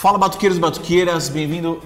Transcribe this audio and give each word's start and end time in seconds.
Fala 0.00 0.16
batuqueiros 0.16 0.56
e 0.56 0.60
batuqueiras, 0.60 1.28
bem-vindo 1.28 1.82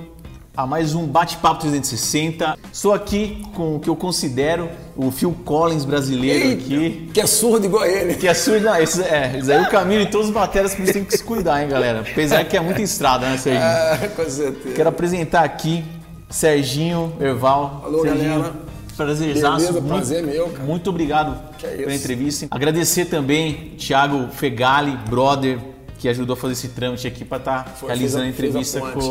a 0.54 0.66
mais 0.66 0.94
um 0.94 1.06
Bate-Papo 1.06 1.62
360. 1.62 2.58
Estou 2.70 2.92
aqui 2.92 3.42
com 3.54 3.76
o 3.76 3.80
que 3.80 3.88
eu 3.88 3.96
considero 3.96 4.68
o 4.94 5.10
Phil 5.10 5.34
Collins 5.46 5.86
brasileiro 5.86 6.48
Eita, 6.48 6.62
aqui. 6.62 7.10
Que 7.14 7.22
é 7.22 7.26
surdo 7.26 7.64
igual 7.64 7.86
ele. 7.86 8.14
Que 8.16 8.28
é 8.28 8.34
surdo, 8.34 8.66
não, 8.66 8.76
esse, 8.76 9.02
é, 9.02 9.38
esse 9.38 9.50
aí 9.50 9.64
é 9.64 9.66
o 9.66 9.70
caminho 9.70 10.04
de 10.04 10.12
todos 10.12 10.26
os 10.26 10.34
bateras 10.34 10.74
que 10.74 10.82
tem 10.92 11.06
que 11.06 11.16
se 11.16 11.24
cuidar, 11.24 11.62
hein, 11.62 11.70
galera. 11.70 12.00
Apesar 12.00 12.44
que 12.44 12.54
é 12.54 12.60
muita 12.60 12.82
estrada, 12.82 13.26
né, 13.26 13.38
Serginho? 13.38 13.64
Ah, 13.64 13.98
com 14.14 14.28
certeza. 14.28 14.74
Quero 14.74 14.88
apresentar 14.90 15.44
aqui 15.44 15.82
Serginho 16.28 17.14
Erval. 17.18 17.80
Alô, 17.82 18.02
Serginho, 18.02 18.40
galera. 18.40 18.54
Prazerzaço. 18.94 19.56
Beleza, 19.56 19.72
muito, 19.72 19.88
prazer 19.88 20.22
meu, 20.22 20.48
cara. 20.50 20.64
Muito 20.64 20.90
obrigado 20.90 21.40
é 21.64 21.76
pela 21.76 21.94
entrevista. 21.94 22.46
Agradecer 22.50 23.06
também 23.06 23.72
Thiago 23.78 24.28
Fegali, 24.32 24.98
brother, 25.08 25.71
que 26.02 26.08
ajudou 26.08 26.34
a 26.34 26.36
fazer 26.36 26.54
esse 26.54 26.68
trâmite 26.70 27.06
aqui 27.06 27.24
para 27.24 27.38
estar 27.38 27.64
Foi, 27.76 27.88
realizando 27.88 28.24
a 28.24 28.26
a- 28.26 28.28
a 28.28 28.30
entrevista 28.32 28.80
ponte. 28.80 28.92
com, 28.94 29.00
com 29.00 29.08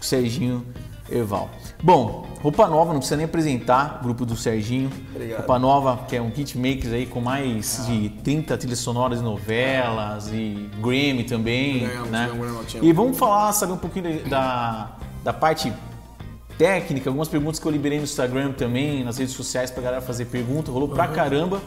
o 0.00 0.04
Serginho 0.04 0.64
Erval. 1.10 1.50
Bom, 1.82 2.24
Roupa 2.40 2.68
Nova, 2.68 2.92
não 2.92 3.00
precisa 3.00 3.16
nem 3.16 3.24
apresentar, 3.24 3.98
o 4.00 4.04
grupo 4.04 4.24
do 4.24 4.36
Serginho. 4.36 4.90
Obrigado. 5.12 5.38
Roupa 5.38 5.58
Nova, 5.58 6.04
que 6.06 6.14
é 6.14 6.22
um 6.22 6.28
hitmaker 6.28 6.92
aí 6.92 7.04
com 7.06 7.20
mais 7.20 7.84
de 7.86 8.10
30 8.22 8.56
trilhas 8.56 8.78
sonoras 8.78 9.18
de 9.18 9.24
novelas 9.24 10.28
e 10.32 10.70
Grammy 10.80 11.24
também. 11.24 11.80
Ganhamos, 11.80 12.10
né? 12.10 12.30
ganhamos. 12.32 12.74
E 12.80 12.92
vamos 12.92 13.18
falar, 13.18 13.52
saber 13.52 13.72
um 13.72 13.76
pouquinho 13.78 14.24
da, 14.28 14.92
da 15.24 15.32
parte 15.32 15.72
técnica, 16.56 17.10
algumas 17.10 17.26
perguntas 17.26 17.58
que 17.58 17.66
eu 17.66 17.72
liberei 17.72 17.98
no 17.98 18.04
Instagram 18.04 18.52
também, 18.52 19.02
nas 19.02 19.18
redes 19.18 19.34
sociais 19.34 19.68
pra 19.72 19.82
galera 19.82 20.00
fazer 20.00 20.26
pergunta, 20.26 20.70
rolou 20.70 20.88
pra 20.88 21.08
caramba. 21.08 21.60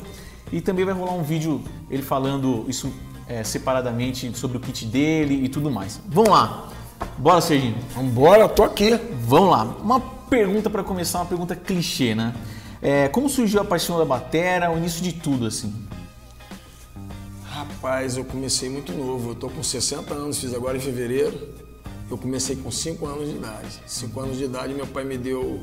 E 0.54 0.62
também 0.62 0.86
vai 0.86 0.94
rolar 0.94 1.12
um 1.12 1.24
vídeo 1.24 1.62
ele 1.92 2.02
falando 2.02 2.64
isso 2.70 2.90
é, 3.28 3.44
separadamente 3.44 4.36
sobre 4.38 4.58
o 4.58 4.60
kit 4.60 4.86
dele 4.86 5.44
e 5.44 5.50
tudo 5.50 5.70
mais. 5.70 6.00
Vamos 6.08 6.30
lá. 6.30 6.70
Bora, 7.18 7.42
Serginho. 7.42 7.76
Vambora, 7.94 8.48
tô 8.48 8.64
aqui. 8.64 9.00
Vamos 9.22 9.50
lá. 9.50 9.64
Uma 9.64 10.00
pergunta 10.00 10.70
pra 10.70 10.84
começar, 10.84 11.20
uma 11.20 11.26
pergunta 11.26 11.56
clichê, 11.56 12.16
né? 12.16 12.34
É, 12.82 13.08
como 13.08 13.30
surgiu 13.30 13.62
a 13.62 13.66
paixão 13.66 13.98
da 13.98 14.06
batera, 14.06 14.72
o 14.72 14.78
início 14.78 15.02
de 15.02 15.14
tudo, 15.14 15.46
assim? 15.48 15.74
Rapaz, 17.44 18.18
eu 18.18 18.26
comecei 18.26 18.70
muito 18.70 18.94
novo. 18.94 19.32
Eu 19.32 19.36
tô 19.36 19.50
com 19.50 19.64
60 19.64 20.14
anos, 20.14 20.40
fiz 20.40 20.54
agora 20.54 20.78
em 20.78 20.80
fevereiro. 20.80 21.50
Eu 22.10 22.18
comecei 22.18 22.56
com 22.56 22.72
5 22.72 23.06
anos 23.06 23.30
de 23.30 23.36
idade. 23.36 23.82
5 23.86 24.20
anos 24.20 24.38
de 24.38 24.46
idade, 24.46 24.74
meu 24.74 24.88
pai 24.88 25.04
me 25.04 25.18
deu. 25.18 25.60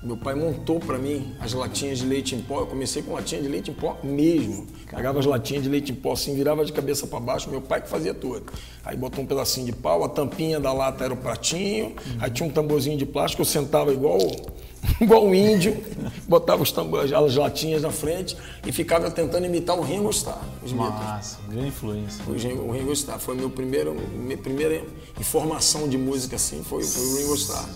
Meu 0.00 0.16
pai 0.16 0.32
montou 0.32 0.78
pra 0.78 0.96
mim 0.96 1.34
as 1.40 1.52
latinhas 1.52 1.98
de 1.98 2.06
leite 2.06 2.32
em 2.32 2.40
pó. 2.40 2.60
Eu 2.60 2.66
comecei 2.66 3.02
com 3.02 3.14
latinha 3.14 3.42
de 3.42 3.48
leite 3.48 3.72
em 3.72 3.74
pó 3.74 3.98
mesmo. 4.02 4.64
Pegava 4.88 5.18
as 5.18 5.26
latinhas 5.26 5.64
de 5.64 5.68
leite 5.68 5.90
em 5.90 5.94
pó 5.94 6.12
assim, 6.12 6.36
virava 6.36 6.64
de 6.64 6.72
cabeça 6.72 7.04
pra 7.08 7.18
baixo. 7.18 7.50
Meu 7.50 7.60
pai 7.60 7.82
que 7.82 7.88
fazia 7.88 8.14
tudo. 8.14 8.44
Aí 8.84 8.96
botou 8.96 9.24
um 9.24 9.26
pedacinho 9.26 9.66
de 9.66 9.72
pau, 9.72 10.04
a 10.04 10.08
tampinha 10.08 10.60
da 10.60 10.72
lata 10.72 11.04
era 11.04 11.12
o 11.12 11.16
pratinho. 11.16 11.96
Aí 12.20 12.30
tinha 12.30 12.48
um 12.48 12.52
tamborzinho 12.52 12.96
de 12.96 13.04
plástico, 13.04 13.42
eu 13.42 13.46
sentava 13.46 13.92
igual 13.92 14.18
igual 15.00 15.24
um 15.26 15.34
índio, 15.34 15.76
botava 16.28 16.62
os 16.62 16.70
tambores, 16.72 17.12
as 17.12 17.34
latinhas 17.36 17.82
na 17.82 17.90
frente 17.90 18.36
e 18.66 18.72
ficava 18.72 19.10
tentando 19.10 19.46
imitar 19.46 19.76
o 19.78 19.82
Ringo 19.82 20.10
Starr, 20.10 20.40
os 20.64 20.72
Beatles. 20.72 21.00
Massa, 21.00 21.38
grande 21.48 21.68
influência. 21.68 22.24
O 22.26 22.68
o 22.68 22.70
Ringo 22.72 22.92
Starr 22.92 23.18
foi 23.18 23.34
meu 23.34 23.50
primeiro, 23.50 23.94
minha 24.14 24.36
primeira 24.38 24.82
informação 25.18 25.88
de 25.88 25.96
música 25.98 26.36
assim, 26.36 26.62
foi, 26.62 26.82
foi 26.84 27.02
o 27.04 27.16
Ringo 27.18 27.34
Starr. 27.34 27.68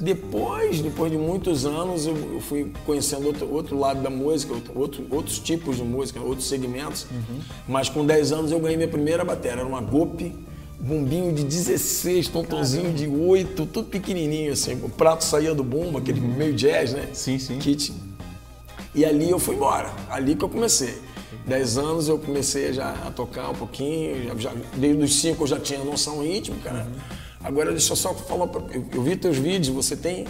Depois, 0.00 0.80
depois 0.80 1.10
de 1.12 1.16
muitos 1.18 1.64
anos, 1.64 2.06
eu, 2.06 2.16
fui 2.40 2.72
conhecendo 2.84 3.26
outro, 3.26 3.52
outro 3.52 3.78
lado 3.78 4.02
da 4.02 4.10
música, 4.10 4.52
outro, 4.52 4.72
outro- 4.78 5.06
outros 5.10 5.38
tipos 5.38 5.76
de 5.76 5.82
música, 5.84 6.20
outros 6.20 6.48
segmentos. 6.48 7.06
Mas 7.68 7.88
com 7.88 8.04
10 8.04 8.32
anos 8.32 8.50
eu 8.52 8.58
ganhei 8.58 8.76
minha 8.76 8.88
primeira 8.88 9.24
bateria, 9.24 9.60
era 9.60 9.66
uma 9.66 9.80
Gope, 9.80 10.34
bumbinho 10.82 11.32
de 11.32 11.44
16, 11.44 12.28
tontonzinho 12.28 12.92
de 12.92 13.06
8, 13.06 13.66
tudo 13.66 13.88
pequenininho 13.88 14.52
assim. 14.52 14.74
O 14.82 14.88
prato 14.88 15.22
saía 15.24 15.54
do 15.54 15.62
bumbo, 15.62 15.98
aquele 15.98 16.20
meio 16.20 16.52
jazz, 16.52 16.92
né? 16.92 17.08
Sim, 17.12 17.38
sim. 17.38 17.58
Kit. 17.58 17.92
E 18.94 19.04
ali 19.04 19.30
eu 19.30 19.38
fui 19.38 19.54
embora, 19.54 19.90
ali 20.10 20.34
que 20.34 20.44
eu 20.44 20.48
comecei. 20.48 20.98
Dez 21.46 21.78
anos 21.78 22.08
eu 22.08 22.18
comecei 22.18 22.72
já 22.72 22.90
a 23.06 23.10
tocar 23.10 23.48
um 23.50 23.54
pouquinho, 23.54 24.24
já, 24.26 24.34
já- 24.36 24.52
desde 24.76 25.02
os 25.02 25.20
cinco 25.20 25.44
eu 25.44 25.46
já 25.46 25.58
tinha 25.58 25.82
noção 25.82 26.20
rítmica, 26.22 26.70
né? 26.70 26.86
Agora 27.42 27.70
deixa 27.70 27.92
eu 27.92 27.96
só 27.96 28.12
falar, 28.14 28.46
pra, 28.48 28.60
eu, 28.74 28.84
eu 28.92 29.02
vi 29.02 29.16
teus 29.16 29.36
vídeos, 29.38 29.68
você 29.74 29.96
tem 29.96 30.26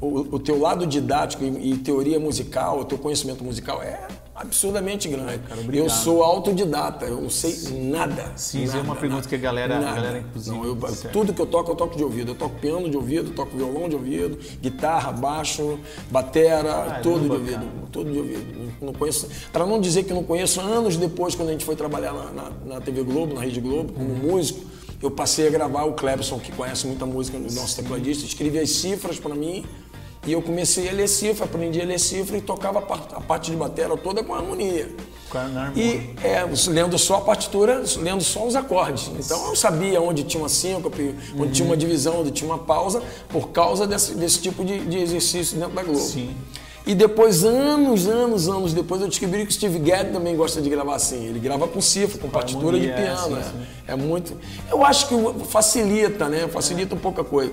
o, 0.00 0.36
o 0.36 0.38
teu 0.38 0.58
lado 0.58 0.86
didático 0.86 1.44
e, 1.44 1.72
e 1.72 1.76
teoria 1.78 2.18
musical, 2.18 2.80
o 2.80 2.84
teu 2.84 2.96
conhecimento 2.96 3.44
musical 3.44 3.82
é 3.82 4.00
absurdamente 4.40 5.08
grande. 5.08 5.38
cara, 5.40 5.60
eu 5.72 5.88
sou 5.88 6.22
autodidata, 6.22 7.04
eu 7.06 7.20
não 7.20 7.30
sei 7.30 7.54
nada. 7.90 8.32
Sim, 8.36 8.62
isso 8.64 8.72
é 8.72 8.76
nada, 8.76 8.88
uma 8.88 8.96
pergunta 8.96 9.16
nada, 9.22 9.28
que 9.28 9.34
a 9.34 9.38
galera- 9.38 9.76
a 9.76 9.80
nada. 9.80 9.94
galera, 9.96 10.18
inclusive, 10.18 10.56
Não, 10.56 10.64
eu- 10.64 10.76
percebe. 10.76 11.12
tudo 11.12 11.32
que 11.34 11.40
eu 11.40 11.46
toco, 11.46 11.70
eu 11.72 11.76
toco 11.76 11.96
de 11.96 12.02
ouvido. 12.04 12.32
Eu 12.32 12.34
toco 12.34 12.56
piano 12.58 12.88
de 12.88 12.96
ouvido, 12.96 13.30
toco 13.32 13.56
violão 13.56 13.88
de 13.88 13.94
ouvido, 13.96 14.38
guitarra, 14.60 15.12
baixo, 15.12 15.78
batera, 16.10 16.72
Caramba, 16.72 17.00
tudo 17.02 17.24
de 17.24 17.30
ouvido. 17.32 17.52
cara. 17.58 17.66
Tudo 17.92 18.12
de 18.12 18.18
ouvido. 18.18 18.72
Não 18.80 18.92
conheço. 18.92 19.28
Para 19.52 19.66
não 19.66 19.80
dizer 19.80 20.04
que 20.04 20.12
não 20.12 20.22
conheço, 20.24 20.60
anos 20.60 20.96
depois, 20.96 21.34
quando 21.34 21.48
a 21.48 21.52
gente 21.52 21.64
foi 21.64 21.76
trabalhar 21.76 22.12
na, 22.12 22.30
na- 22.30 22.50
na 22.74 22.80
TV 22.80 23.02
Globo, 23.02 23.34
na 23.34 23.40
Rede 23.42 23.60
Globo, 23.60 23.92
como 23.92 24.08
músico, 24.14 24.60
eu 25.02 25.10
passei 25.10 25.46
a 25.46 25.50
gravar 25.50 25.84
o 25.84 25.94
Clebson, 25.94 26.38
que 26.38 26.52
conhece 26.52 26.86
muita 26.86 27.04
música 27.06 27.38
do 27.38 27.52
nosso 27.54 27.76
tecladista, 27.76 28.24
escrevia 28.26 28.62
as 28.62 28.70
cifras 28.70 29.18
para 29.18 29.34
mim. 29.34 29.64
E 30.26 30.32
eu 30.32 30.42
comecei 30.42 30.88
a 30.88 30.92
ler 30.92 31.08
cifra, 31.08 31.46
aprendi 31.46 31.80
a 31.80 31.84
ler 31.84 31.98
cifra 31.98 32.36
e 32.36 32.40
tocava 32.42 32.78
a 32.78 32.82
par- 32.82 33.08
a 33.14 33.20
parte 33.20 33.50
de 33.50 33.56
batera 33.56 33.96
toda 33.96 34.22
com 34.22 34.34
harmonia. 34.34 34.94
E 35.78 36.10
é, 36.22 36.44
lendo 36.68 36.98
só 36.98 37.16
a 37.16 37.20
partitura, 37.20 37.82
lendo 37.98 38.22
só 38.22 38.46
os 38.46 38.54
acordes. 38.54 39.10
Então 39.18 39.48
eu 39.48 39.56
sabia 39.56 40.00
onde 40.02 40.24
tinha 40.24 40.42
uma 40.42 40.48
síncope, 40.48 41.14
onde 41.38 41.52
tinha 41.52 41.66
uma 41.66 41.76
divisão, 41.76 42.20
onde 42.20 42.32
tinha 42.32 42.50
uma 42.50 42.58
pausa, 42.58 43.02
por 43.28 43.48
causa 43.50 43.86
desse, 43.86 44.14
desse 44.14 44.40
tipo 44.40 44.64
de, 44.64 44.80
de 44.80 44.98
exercício 44.98 45.56
dentro 45.56 45.74
da 45.74 45.82
Globo. 45.82 46.00
Sim. 46.00 46.36
E 46.86 46.94
depois, 46.94 47.44
anos, 47.44 48.06
anos, 48.06 48.48
anos 48.48 48.72
depois, 48.72 49.00
eu 49.02 49.08
descobri 49.08 49.44
que 49.44 49.50
o 49.50 49.52
Steve 49.52 49.78
Gadd 49.78 50.12
também 50.12 50.34
gosta 50.34 50.62
de 50.62 50.68
gravar 50.70 50.94
assim. 50.96 51.26
Ele 51.26 51.38
grava 51.38 51.68
com 51.68 51.80
cifra, 51.80 52.18
com 52.18 52.28
partitura 52.28 52.78
de 52.80 52.88
é, 52.88 52.92
piano. 52.94 53.36
é. 53.86 53.92
É 53.92 53.96
muito. 53.96 54.36
Eu 54.70 54.84
acho 54.84 55.08
que 55.08 55.14
facilita, 55.46 56.28
né? 56.28 56.48
Facilita 56.48 56.94
um 56.94 56.98
pouco 56.98 57.20
a 57.20 57.24
coisa. 57.24 57.52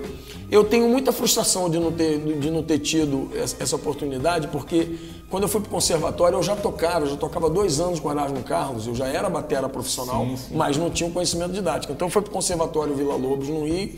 Eu 0.50 0.64
tenho 0.64 0.88
muita 0.88 1.12
frustração 1.12 1.68
de 1.68 1.78
não 1.78 1.92
ter, 1.92 2.18
de 2.18 2.50
não 2.50 2.62
ter 2.62 2.78
tido 2.78 3.28
essa 3.36 3.76
oportunidade, 3.76 4.48
porque 4.48 4.96
quando 5.28 5.42
eu 5.42 5.48
fui 5.48 5.60
para 5.60 5.68
o 5.68 5.70
conservatório 5.70 6.36
eu 6.36 6.42
já 6.42 6.56
tocava, 6.56 7.04
eu 7.04 7.10
já 7.10 7.16
tocava 7.16 7.50
dois 7.50 7.80
anos 7.80 8.00
com 8.00 8.08
o 8.08 8.12
Erasmo 8.12 8.42
Carlos, 8.44 8.86
eu 8.86 8.94
já 8.94 9.06
era 9.06 9.28
batera 9.28 9.68
profissional, 9.68 10.24
Sim, 10.24 10.36
sim. 10.38 10.56
mas 10.56 10.78
não 10.78 10.88
tinha 10.88 11.06
um 11.06 11.12
conhecimento 11.12 11.52
didático. 11.52 11.92
Então 11.92 12.06
eu 12.08 12.10
fui 12.10 12.22
para 12.22 12.30
o 12.30 12.32
conservatório 12.32 12.94
Vila 12.94 13.14
Lobos, 13.14 13.48
no 13.48 13.66
Rio, 13.66 13.90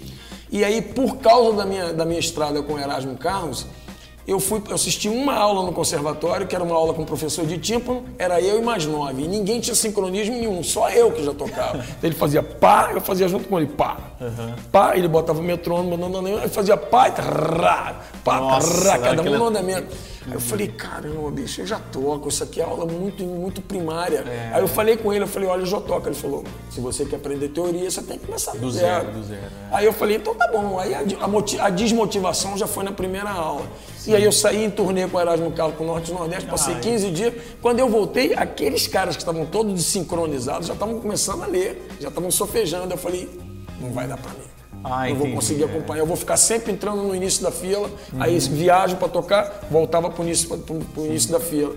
e 0.51 0.65
aí 0.65 0.83
por 0.83 1.19
causa 1.19 1.53
da 1.59 1.65
minha, 1.65 1.93
da 1.93 2.05
minha 2.05 2.19
estrada 2.19 2.61
com 2.63 2.73
o 2.73 2.79
Erasmo 2.81 3.17
Carlos, 3.17 3.67
eu 4.31 4.39
fui, 4.39 4.63
eu 4.69 4.77
assisti 4.77 5.09
uma 5.09 5.35
aula 5.35 5.65
no 5.65 5.73
conservatório, 5.73 6.47
que 6.47 6.55
era 6.55 6.63
uma 6.63 6.75
aula 6.77 6.95
com 6.95 7.03
o 7.03 7.07
professor 7.07 7.45
de 7.45 7.59
tímpano, 7.59 8.05
era 8.17 8.41
eu 8.41 8.61
e 8.61 8.63
mais 8.63 8.87
nove. 8.87 9.23
E 9.25 9.27
ninguém 9.27 9.59
tinha 9.59 9.75
sincronismo 9.75 10.37
nenhum, 10.37 10.63
só 10.63 10.89
eu 10.89 11.11
que 11.11 11.25
já 11.25 11.35
tocava. 11.35 11.79
Então 12.01 12.09
ele 12.09 12.15
fazia 12.15 12.43
pá, 12.43 12.91
eu 12.95 13.01
fazia 13.01 13.27
junto 13.27 13.49
com 13.49 13.59
ele 13.59 13.67
pá. 13.67 13.97
Pá, 14.71 14.97
ele 14.97 15.09
botava 15.09 15.41
o 15.41 15.43
metrônomo, 15.43 15.97
não, 15.97 16.09
não, 16.09 16.23
não, 16.23 16.29
eu 16.31 16.49
fazia 16.49 16.77
pá, 16.77 17.09
e 17.09 17.13
rá, 17.21 17.95
pá, 18.25 18.41
Nossa, 18.41 18.91
rá, 18.91 18.99
cada 18.99 19.17
um 19.17 19.21
aquela- 19.21 19.39
no 19.39 19.47
andamento. 19.49 19.97
Aí 20.27 20.35
eu 20.35 20.41
falei, 20.41 20.69
caramba, 20.69 21.31
bicho, 21.31 21.63
eu 21.63 21.67
já 21.67 21.79
toco, 21.79 22.29
isso 22.29 22.45
aqui 22.45 22.61
é 22.61 22.65
aula 22.65 22.85
muito, 22.85 23.25
muito 23.25 23.63
primária. 23.63 24.19
É. 24.19 24.51
Aí 24.55 24.61
eu 24.63 24.69
falei 24.69 24.97
com 24.97 25.13
ele, 25.13 25.25
eu 25.25 25.29
falei, 25.29 25.49
olha, 25.49 25.63
eu 25.63 25.67
já 25.67 25.81
toco. 25.81 26.07
Ele 26.09 26.15
falou, 26.15 26.45
se 26.71 26.81
você 26.81 27.07
quer 27.07 27.17
aprender 27.17 27.49
teoria, 27.49 27.91
você 27.91 28.03
tem 28.03 28.19
que 28.19 28.27
começar 28.27 28.53
do, 28.53 28.59
Do 28.59 28.71
zero. 28.71 29.07
zero, 29.07 29.19
do 29.19 29.25
zero, 29.25 29.41
é. 29.41 29.77
Aí 29.77 29.87
eu 29.87 29.93
falei, 29.93 30.17
então 30.17 30.35
tá 30.35 30.47
bom. 30.49 30.79
Aí 30.79 30.95
a, 30.95 31.01
a 31.01 31.65
a 31.67 31.71
desmotivação 31.71 32.57
já 32.57 32.67
foi 32.67 32.85
na 32.85 32.93
primeira 32.93 33.31
aula. 33.31 33.67
E 34.07 34.15
aí 34.15 34.25
eu 34.25 34.33
saí 34.33 34.65
em 34.65 34.71
turnê 34.71 35.07
com 35.09 35.17
o 35.17 35.21
Erasmo 35.21 35.51
Carlos 35.53 35.77
pro 35.77 35.87
Norte 35.87 36.11
e 36.11 36.15
Nordeste, 36.15 36.49
passei 36.49 36.75
15 36.77 37.11
dias. 37.11 37.35
Quando 37.63 37.79
eu 37.79 37.89
voltei, 37.89 38.35
aqueles 38.35 38.87
caras 38.87 39.17
que 39.17 39.23
estavam 39.23 39.47
todos 39.47 39.73
desincronizados 39.73 40.67
já 40.67 40.75
estavam 40.75 41.01
começando 41.01 41.43
a 41.43 41.47
ler, 41.47 41.87
já 41.99 42.09
estavam 42.09 42.31
sofejando. 42.31 42.93
Eu 42.93 42.99
falei, 42.99 43.29
não 43.81 43.91
vai 43.93 44.07
dar 44.07 44.17
pra 44.19 44.31
mim. 44.33 44.60
Ah, 44.83 45.09
não 45.09 45.17
vou 45.17 45.31
conseguir 45.33 45.63
é. 45.63 45.67
acompanhar. 45.67 46.01
Eu 46.03 46.07
vou 46.07 46.17
ficar 46.17 46.37
sempre 46.37 46.73
entrando 46.73 47.03
no 47.03 47.15
início 47.15 47.43
da 47.43 47.51
fila, 47.51 47.91
aí 48.19 48.39
viajo 48.39 48.97
para 48.97 49.09
tocar, 49.09 49.67
voltava 49.71 50.11
pro 50.11 50.23
início, 50.25 50.49
pro, 50.59 50.77
pro 50.77 51.07
início 51.07 51.31
da 51.31 51.41
fila. 51.41 51.75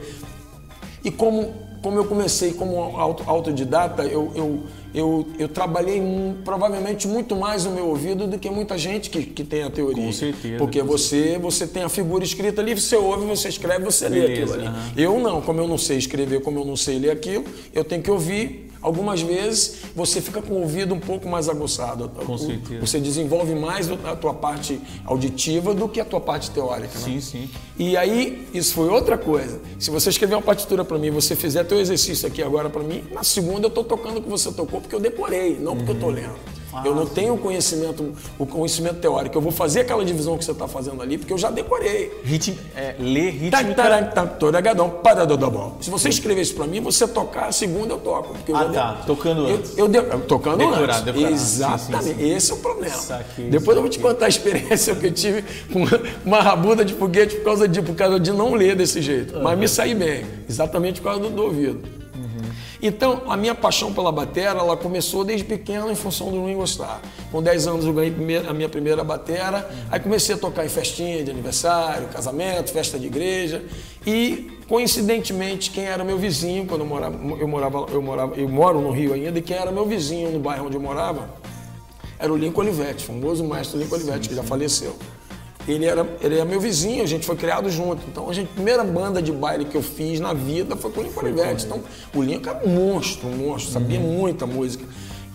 E 1.03 1.11
como, 1.11 1.53
como 1.81 1.97
eu 1.97 2.05
comecei 2.05 2.53
como 2.53 2.77
auto- 2.97 3.23
autodidata, 3.27 4.03
eu, 4.05 4.31
eu, 4.35 4.59
eu, 4.95 5.27
eu 5.37 5.49
trabalhei 5.49 5.99
mu- 5.99 6.35
provavelmente 6.45 7.05
muito 7.09 7.35
mais 7.35 7.65
no 7.65 7.71
meu 7.71 7.87
ouvido 7.87 8.25
do 8.25 8.39
que 8.39 8.49
muita 8.49 8.77
gente 8.77 9.09
que, 9.09 9.21
que 9.23 9.43
tem 9.43 9.63
a 9.63 9.69
teoria. 9.69 10.05
Com 10.05 10.13
certeza, 10.13 10.57
Porque 10.57 10.79
com 10.79 10.85
você, 10.87 11.37
você 11.37 11.67
tem 11.67 11.83
a 11.83 11.89
figura 11.89 12.23
escrita 12.23 12.61
ali, 12.61 12.73
você 12.73 12.95
ouve, 12.95 13.25
você 13.25 13.49
escreve, 13.49 13.83
você 13.83 14.07
lê 14.07 14.21
Beleza, 14.21 14.53
aquilo 14.53 14.53
ali. 14.53 14.65
aham. 14.67 14.91
Eu 14.95 15.19
não, 15.19 15.41
como 15.41 15.59
eu 15.59 15.67
não 15.67 15.77
sei 15.77 15.97
escrever, 15.97 16.41
como 16.41 16.59
eu 16.59 16.65
não 16.65 16.77
sei 16.77 16.97
ler 16.99 17.11
aquilo, 17.11 17.43
eu 17.73 17.83
tenho 17.83 18.01
que 18.01 18.09
ouvir. 18.11 18.62
Algumas 18.83 19.21
vezes 19.21 19.75
você 19.95 20.19
fica 20.21 20.41
com 20.41 20.55
o 20.55 20.61
ouvido 20.61 20.93
um 20.93 20.99
pouco 20.99 21.27
mais 21.29 21.47
aguçado. 21.47 22.09
Com 22.25 22.33
O- 22.33 22.37
certeza. 22.37 22.81
Você 22.85 22.99
desenvolve 22.99 23.55
mais 23.55 23.89
a 23.89 24.15
tua 24.15 24.33
parte 24.33 24.79
auditiva 25.05 25.73
do 25.73 25.87
que 25.87 25.99
a 26.01 26.05
tua 26.05 26.19
parte 26.19 26.51
teórica. 26.51 26.99
né? 26.99 27.05
Sim, 27.05 27.21
sim. 27.21 27.49
E 27.79 27.95
aí, 27.95 28.47
isso 28.53 28.73
foi 28.73 28.89
outra 28.89 29.17
coisa. 29.17 29.61
Se 29.79 29.89
você 29.89 30.09
escrever 30.09 30.35
uma 30.35 30.41
partitura 30.41 30.83
para 30.83 30.97
mim, 30.97 31.09
você 31.09 31.35
fizer 31.35 31.63
teu 31.63 31.79
exercício 31.79 32.27
aqui 32.27 32.43
agora 32.43 32.69
para 32.69 32.83
mim, 32.83 33.03
na 33.11 33.23
segunda 33.23 33.67
eu 33.67 33.71
tô 33.71 33.83
tocando 33.83 34.17
o 34.17 34.21
que 34.21 34.29
você 34.29 34.51
tocou 34.51 34.81
porque 34.81 34.93
eu 34.95 34.99
decorei, 34.99 35.57
não 35.59 35.75
porque 35.77 35.91
eu 35.91 35.99
tô 35.99 36.09
lendo. 36.09 36.35
Eu 36.85 36.95
não 36.95 37.05
tenho 37.05 37.33
o 37.33 37.37
conhecimento, 37.37 38.13
o 38.37 38.45
conhecimento 38.45 38.95
teórico. 38.99 39.37
Eu 39.37 39.41
vou 39.41 39.51
fazer 39.51 39.81
aquela 39.81 40.03
divisão 40.03 40.37
que 40.37 40.45
você 40.45 40.51
está 40.51 40.67
fazendo 40.67 41.01
ali, 41.01 41.17
porque 41.17 41.33
eu 41.33 41.37
já 41.37 41.49
decorei. 41.49 42.11
Ritmo, 42.23 42.57
é, 42.75 42.95
ler 42.99 43.31
ritmo. 43.31 43.51
Se 45.81 45.89
você 45.89 46.09
escrever 46.09 46.41
isso 46.41 46.55
para 46.55 46.67
mim, 46.67 46.79
você 46.81 47.07
tocar 47.07 47.47
a 47.47 47.51
segunda 47.51 47.93
eu 47.93 47.99
toco. 47.99 48.33
Porque 48.33 48.51
eu 48.51 48.55
Ah, 48.57 48.65
tá. 48.65 48.91
de- 49.01 49.05
Tocando 49.07 49.47
eu, 49.47 49.55
antes. 49.55 49.77
eu 49.77 49.87
de- 49.87 50.01
tocando 50.27 50.57
Decorar, 50.57 50.95
antes. 50.99 51.01
decorar. 51.03 51.31
Exatamente. 51.31 52.03
Sim, 52.03 52.13
sim, 52.13 52.19
sim. 52.19 52.31
Esse 52.35 52.51
é 52.51 52.53
o 52.55 52.57
problema. 52.57 52.95
Saquei, 52.95 53.49
Depois 53.49 53.75
eu 53.75 53.81
vou 53.81 53.89
te 53.89 53.99
contar 53.99 54.25
a 54.25 54.29
experiência 54.29 54.95
que 54.95 55.07
eu 55.07 55.11
tive 55.11 55.43
com 55.71 55.83
uma 56.25 56.39
rabuda 56.41 56.83
de 56.85 56.93
foguete 56.93 57.35
por 57.37 57.43
causa 57.45 57.67
de, 57.67 57.81
por 57.81 57.95
causa 57.95 58.19
de 58.19 58.31
não 58.31 58.53
ler 58.53 58.75
desse 58.75 59.01
jeito. 59.01 59.39
Mas 59.41 59.57
me 59.57 59.67
saí 59.67 59.93
bem, 59.95 60.25
exatamente 60.49 61.01
por 61.01 61.05
causa 61.11 61.19
do, 61.21 61.29
do 61.29 61.43
ouvido. 61.43 61.81
Então, 62.85 63.21
a 63.29 63.37
minha 63.37 63.55
paixão 63.55 63.93
pela 63.93 64.11
batera, 64.11 64.59
ela 64.59 64.75
começou 64.75 65.23
desde 65.23 65.45
pequeno 65.45 65.89
em 65.89 65.95
função 65.95 66.29
do 66.29 66.45
Ringo 66.45 66.65
Starr. 66.65 66.99
Com 67.31 67.41
10 67.41 67.65
anos 67.67 67.85
eu 67.85 67.93
ganhei 67.93 68.13
a 68.45 68.53
minha 68.53 68.67
primeira 68.67 69.01
batera, 69.05 69.69
aí 69.89 70.01
comecei 70.01 70.35
a 70.35 70.37
tocar 70.37 70.65
em 70.65 70.67
festinha 70.67 71.23
de 71.23 71.31
aniversário, 71.31 72.09
casamento, 72.09 72.73
festa 72.73 72.99
de 72.99 73.07
igreja. 73.07 73.63
E, 74.05 74.51
coincidentemente, 74.67 75.71
quem 75.71 75.85
era 75.85 76.03
meu 76.03 76.17
vizinho, 76.17 76.65
quando 76.65 76.81
eu 76.81 76.87
morava, 76.87 77.15
eu 77.39 77.47
morava, 77.47 77.85
eu 77.89 78.01
morava, 78.01 78.35
eu 78.35 78.49
moro 78.49 78.81
no 78.81 78.91
Rio 78.91 79.13
ainda, 79.13 79.39
e 79.39 79.41
quem 79.41 79.55
era 79.55 79.71
meu 79.71 79.85
vizinho 79.85 80.29
no 80.31 80.39
bairro 80.39 80.65
onde 80.65 80.75
eu 80.75 80.81
morava, 80.81 81.29
era 82.19 82.33
o 82.33 82.35
Lincoln 82.35 82.63
Olivetti, 82.63 83.05
famoso 83.05 83.45
maestro 83.45 83.79
Lincoln 83.79 83.95
Olivetti, 83.95 84.27
que 84.27 84.35
já 84.35 84.43
faleceu. 84.43 84.93
Ele 85.67 85.85
era, 85.85 86.05
ele 86.21 86.35
era 86.35 86.45
meu 86.45 86.59
vizinho, 86.59 87.03
a 87.03 87.05
gente 87.07 87.25
foi 87.25 87.35
criado 87.35 87.69
junto. 87.69 88.01
Então, 88.09 88.29
a, 88.29 88.33
gente, 88.33 88.49
a 88.51 88.53
primeira 88.53 88.83
banda 88.83 89.21
de 89.21 89.31
baile 89.31 89.65
que 89.65 89.75
eu 89.75 89.81
fiz 89.81 90.19
na 90.19 90.33
vida 90.33 90.75
foi 90.75 90.91
com 90.91 90.99
o 90.99 91.03
Lincoln 91.03 91.21
Olivetti. 91.21 91.65
Então, 91.65 91.81
o 92.13 92.21
Lincoln 92.21 92.49
era 92.49 92.67
um 92.67 92.69
monstro, 92.69 93.27
um 93.27 93.35
monstro, 93.37 93.71
sabia 93.71 93.99
muita 93.99 94.45
música. 94.45 94.83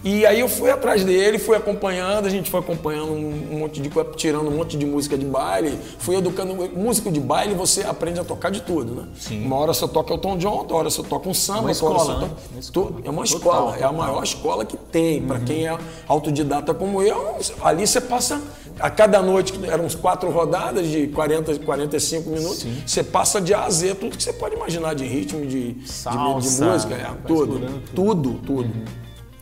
E 0.05 0.25
aí 0.25 0.39
eu 0.39 0.49
fui 0.49 0.71
atrás 0.71 1.03
dele, 1.05 1.41
fui 1.41 1.57
acompanhando, 1.57 2.27
a 2.27 2.31
gente 2.31 2.49
foi 2.49 2.61
acompanhando 2.61 3.11
um 3.11 3.59
monte 3.59 3.81
de 3.81 3.91
coisa, 3.91 4.09
tirando 4.15 4.47
um 4.47 4.53
monte 4.57 4.77
de 4.77 4.87
música 4.87 5.19
de 5.19 5.27
baile, 5.27 5.77
fui 5.99 6.15
educando. 6.15 6.55
Músico 6.73 7.11
de 7.11 7.19
baile, 7.19 7.53
você 7.53 7.83
aprende 7.83 8.21
a 8.21 8.25
tocar 8.25 8.51
de 8.51 8.63
tudo, 8.63 8.95
né? 8.95 9.09
Sim. 9.19 9.45
Uma 9.45 9.57
hora 9.57 9.75
você 9.75 9.89
toca 9.89 10.15
o 10.15 10.19
Tom 10.19 10.37
John, 10.39 10.51
outra 10.51 10.77
hora 10.77 10.89
você 10.91 11.03
toca 11.03 11.29
um 11.29 11.35
samba, 11.35 11.59
Uma 11.59 11.65
hora 11.65 11.73
escola, 11.73 11.99
você 11.99 12.13
né? 12.13 12.21
toca. 12.21 12.61
Escola. 12.61 12.91
É 13.05 13.11
uma 13.11 13.25
Total, 13.25 13.39
escola, 13.39 13.71
é 13.73 13.79
a 13.83 13.89
total. 13.89 13.93
maior 13.95 14.23
escola 14.23 14.65
que 14.65 14.77
tem. 14.77 15.21
Para 15.23 15.41
quem 15.41 15.67
é 15.67 15.77
autodidata 16.07 16.73
como 16.73 17.03
eu, 17.03 17.37
ali 17.61 17.85
você 17.85 18.01
passa. 18.01 18.41
A 18.81 18.89
cada 18.91 19.21
noite, 19.21 19.53
que 19.53 19.67
eram 19.67 19.85
uns 19.85 19.95
quatro 19.95 20.31
rodadas 20.31 20.87
de 20.87 21.09
40, 21.09 21.59
45 21.59 22.31
minutos, 22.31 22.59
Sim. 22.61 22.83
você 22.87 23.03
passa 23.03 23.41
de 23.41 23.53
A 23.53 23.65
a 23.65 23.71
Z 23.71 23.95
tudo 23.97 24.17
que 24.17 24.23
você 24.23 24.33
pode 24.33 24.55
imaginar 24.55 24.95
de 24.95 25.05
ritmo, 25.05 25.41
de, 25.45 25.73
de- 25.73 25.73
de, 25.73 25.89
Salsa, 25.89 26.65
música, 26.65 26.95
é, 26.95 27.11
tudo, 27.27 27.81
tudo, 27.95 28.35
tudo. 28.47 28.71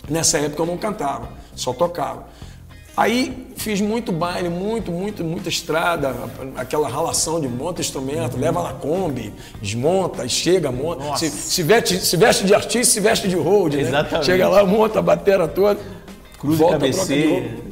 Nessa 0.09 0.39
época 0.39 0.63
eu 0.63 0.67
não 0.67 0.77
cantava, 0.79 1.29
só 1.55 1.73
tocava. 1.73 2.25
Aí 2.97 3.49
fiz 3.57 3.79
muito 3.83 4.11
baile, 4.11 4.49
muito, 4.49 4.91
muito, 4.91 5.23
muita 5.23 5.51
estrada, 5.51 6.15
aquela 6.57 6.89
ralação 6.89 7.39
de 7.39 7.47
monta 7.47 7.83
instrumento, 7.83 8.39
leva 8.39 8.63
na 8.63 8.73
Kombi, 8.73 9.35
desmonta, 9.61 10.27
chega, 10.27 10.73
monta. 10.73 11.03
Uhum. 11.03 11.09
Nossa. 11.11 11.27
Se, 11.27 11.31
se, 11.31 11.63
veste, 11.63 11.99
se 12.01 12.17
veste 12.17 12.47
de 12.47 12.55
artista, 12.55 12.95
se 12.95 13.01
veste 13.01 13.29
de 13.29 13.37
hold, 13.37 13.75
né? 13.75 14.23
Chega 14.23 14.49
lá, 14.49 14.65
monta 14.65 15.01
a 15.01 15.03
batera 15.03 15.47
toda, 15.47 15.79
Cruz 16.39 16.57
de 16.57 16.63
volta, 16.63 16.79
de 16.79 16.97
cabeceira. 16.97 17.66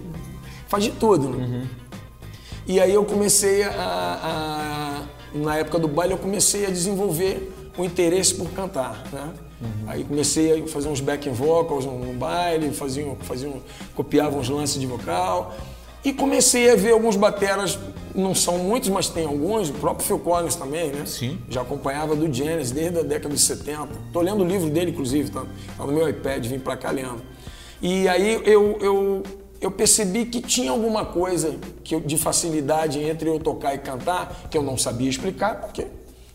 Faz 0.75 0.83
de 0.85 0.91
tudo, 0.91 1.29
né? 1.29 1.45
Uhum. 1.45 1.63
E 2.67 2.81
aí 2.81 2.93
eu 2.93 3.05
comecei 3.05 3.63
a, 3.63 3.71
a- 3.71 5.03
Na 5.39 5.57
época 5.57 5.79
do 5.79 5.87
baile, 5.87 6.15
eu 6.15 6.19
comecei 6.19 6.67
a 6.67 6.71
desenvolver 6.71 7.53
o 7.79 7.85
interesse 7.85 8.35
por 8.35 8.49
cantar, 8.51 9.05
né? 9.13 9.31
Uhum. 9.61 9.69
Aí 9.87 10.03
comecei 10.05 10.63
a 10.63 10.67
fazer 10.67 10.89
uns 10.89 11.01
backing 11.01 11.31
vocals 11.33 11.85
no, 11.85 12.13
baile, 12.15 12.73
fazia, 12.73 13.07
um- 13.07 13.15
fazia, 13.17 13.49
um- 13.49 13.61
copiava 13.95 14.37
uns 14.37 14.49
lances 14.49 14.81
de 14.81 14.87
vocal. 14.87 15.55
E 16.05 16.13
comecei 16.13 16.71
a 16.71 16.75
ver 16.77 16.91
alguns 16.93 17.15
bateras, 17.17 17.79
não 18.15 18.35
são 18.35 18.59
muitos, 18.59 18.89
mas 18.91 19.09
tem 19.09 19.25
alguns, 19.27 19.71
o 19.71 19.75
próprio 19.75 20.05
Phil 20.07 20.19
Collins 20.19 20.55
também, 20.57 20.91
né? 20.91 21.05
Sim. 21.07 21.39
Já 21.49 21.63
acompanhava 21.63 22.15
do 22.17 22.33
Genesis 22.33 22.73
desde 22.73 22.99
a 22.99 23.03
década 23.03 23.33
de 23.35 23.41
70. 23.41 23.89
Tô 24.13 24.21
lendo 24.21 24.43
o 24.43 24.47
livro 24.47 24.69
dele, 24.71 24.91
inclusive, 24.91 25.31
tá, 25.31 25.45
tá 25.77 25.85
no 25.87 25.93
meu 25.93 26.09
iPad, 26.09 26.45
vim 26.47 26.59
pra 26.59 26.77
cá 26.77 26.91
lendo. 26.91 27.23
E 27.81 28.09
aí 28.09 28.41
eu, 28.45 28.77
eu, 28.81 29.23
eu 29.67 29.71
percebi 29.71 30.27
que 30.27 30.41
tinha 30.41 30.71
alguma 30.71 31.05
coisa 31.05 31.57
que 31.83 31.95
eu- 31.95 32.01
de 32.01 32.17
facilidade 32.19 32.99
entre 33.01 33.29
eu 33.29 33.39
tocar 33.39 33.75
e 33.75 33.79
cantar, 33.79 34.47
que 34.51 34.57
eu 34.59 34.63
não 34.63 34.77
sabia 34.77 35.09
explicar, 35.09 35.61
porque 35.61 35.87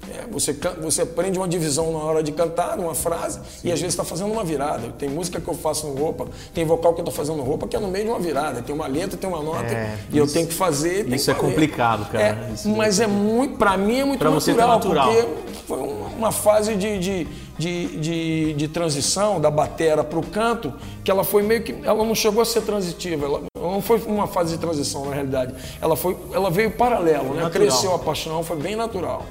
é, 0.09 0.25
você, 0.31 0.55
você 0.81 1.01
aprende 1.01 1.37
uma 1.37 1.47
divisão 1.47 1.91
na 1.91 1.99
hora 1.99 2.23
de 2.23 2.31
cantar, 2.31 2.79
uma 2.79 2.95
frase, 2.95 3.39
e 3.63 3.71
às 3.71 3.79
vezes 3.79 3.93
está 3.93 4.03
fazendo 4.05 4.31
uma 4.31 4.43
virada. 4.45 4.93
Tem 4.97 5.09
música 5.09 5.41
que 5.41 5.47
eu 5.47 5.53
faço 5.53 5.87
no 5.87 5.93
roupa, 5.93 6.25
tem 6.53 6.63
vocal 6.65 6.93
que 6.93 7.01
eu 7.01 7.03
estou 7.03 7.13
fazendo 7.13 7.35
no 7.37 7.43
roupa 7.43 7.67
que 7.67 7.75
é 7.75 7.79
no 7.79 7.89
meio 7.89 8.05
de 8.05 8.09
uma 8.11 8.19
virada. 8.19 8.61
Tem 8.61 8.73
uma 8.73 8.87
letra, 8.87 9.17
tem 9.17 9.29
uma 9.29 9.43
nota, 9.43 9.65
É, 9.73 9.97
e 10.11 10.17
eu 10.17 10.23
isso- 10.23 10.33
tenho 10.33 10.47
que 10.47 10.53
fazer. 10.53 11.03
tem 11.05 11.15
isso 11.15 11.25
que 11.25 11.31
é 11.31 11.33
complicado, 11.33 12.09
cara. 12.09 12.23
É, 12.23 12.53
mas 12.69 12.99
é 13.01 13.07
muito, 13.07 13.57
para 13.57 13.75
mim 13.77 13.99
é 13.99 14.05
muito 14.05 14.19
tá 14.23 14.29
natural, 14.31 14.67
natural. 14.69 15.11
porque 15.13 15.27
foi 15.67 15.77
uma 16.17 16.31
fase 16.31 16.75
de, 16.75 16.97
de, 16.97 17.27
de, 17.59 17.97
de, 17.97 18.53
de 18.53 18.67
transição 18.69 19.39
da 19.39 19.51
batera 19.51 20.01
para 20.01 20.17
o 20.17 20.25
canto, 20.25 20.73
que 21.03 21.11
ela 21.11 21.25
foi 21.25 21.43
meio 21.43 21.61
que. 21.61 21.75
Ela 21.83 22.05
não 22.05 22.15
chegou 22.15 22.41
a 22.41 22.45
ser 22.45 22.61
transitiva, 22.61 23.25
ela, 23.25 23.41
não 23.55 23.81
foi 23.81 24.01
uma 24.07 24.27
fase 24.27 24.53
de 24.53 24.57
transição 24.59 25.05
na 25.05 25.13
realidade. 25.13 25.53
Ela, 25.81 25.97
foi, 25.97 26.15
ela 26.33 26.49
veio 26.49 26.71
paralelo, 26.71 27.33
né? 27.33 27.43
Natural. 27.43 27.51
Cresceu 27.51 27.93
a 27.93 27.99
paixão, 27.99 28.41
foi 28.43 28.55
bem 28.55 28.77
natural. 28.77 29.25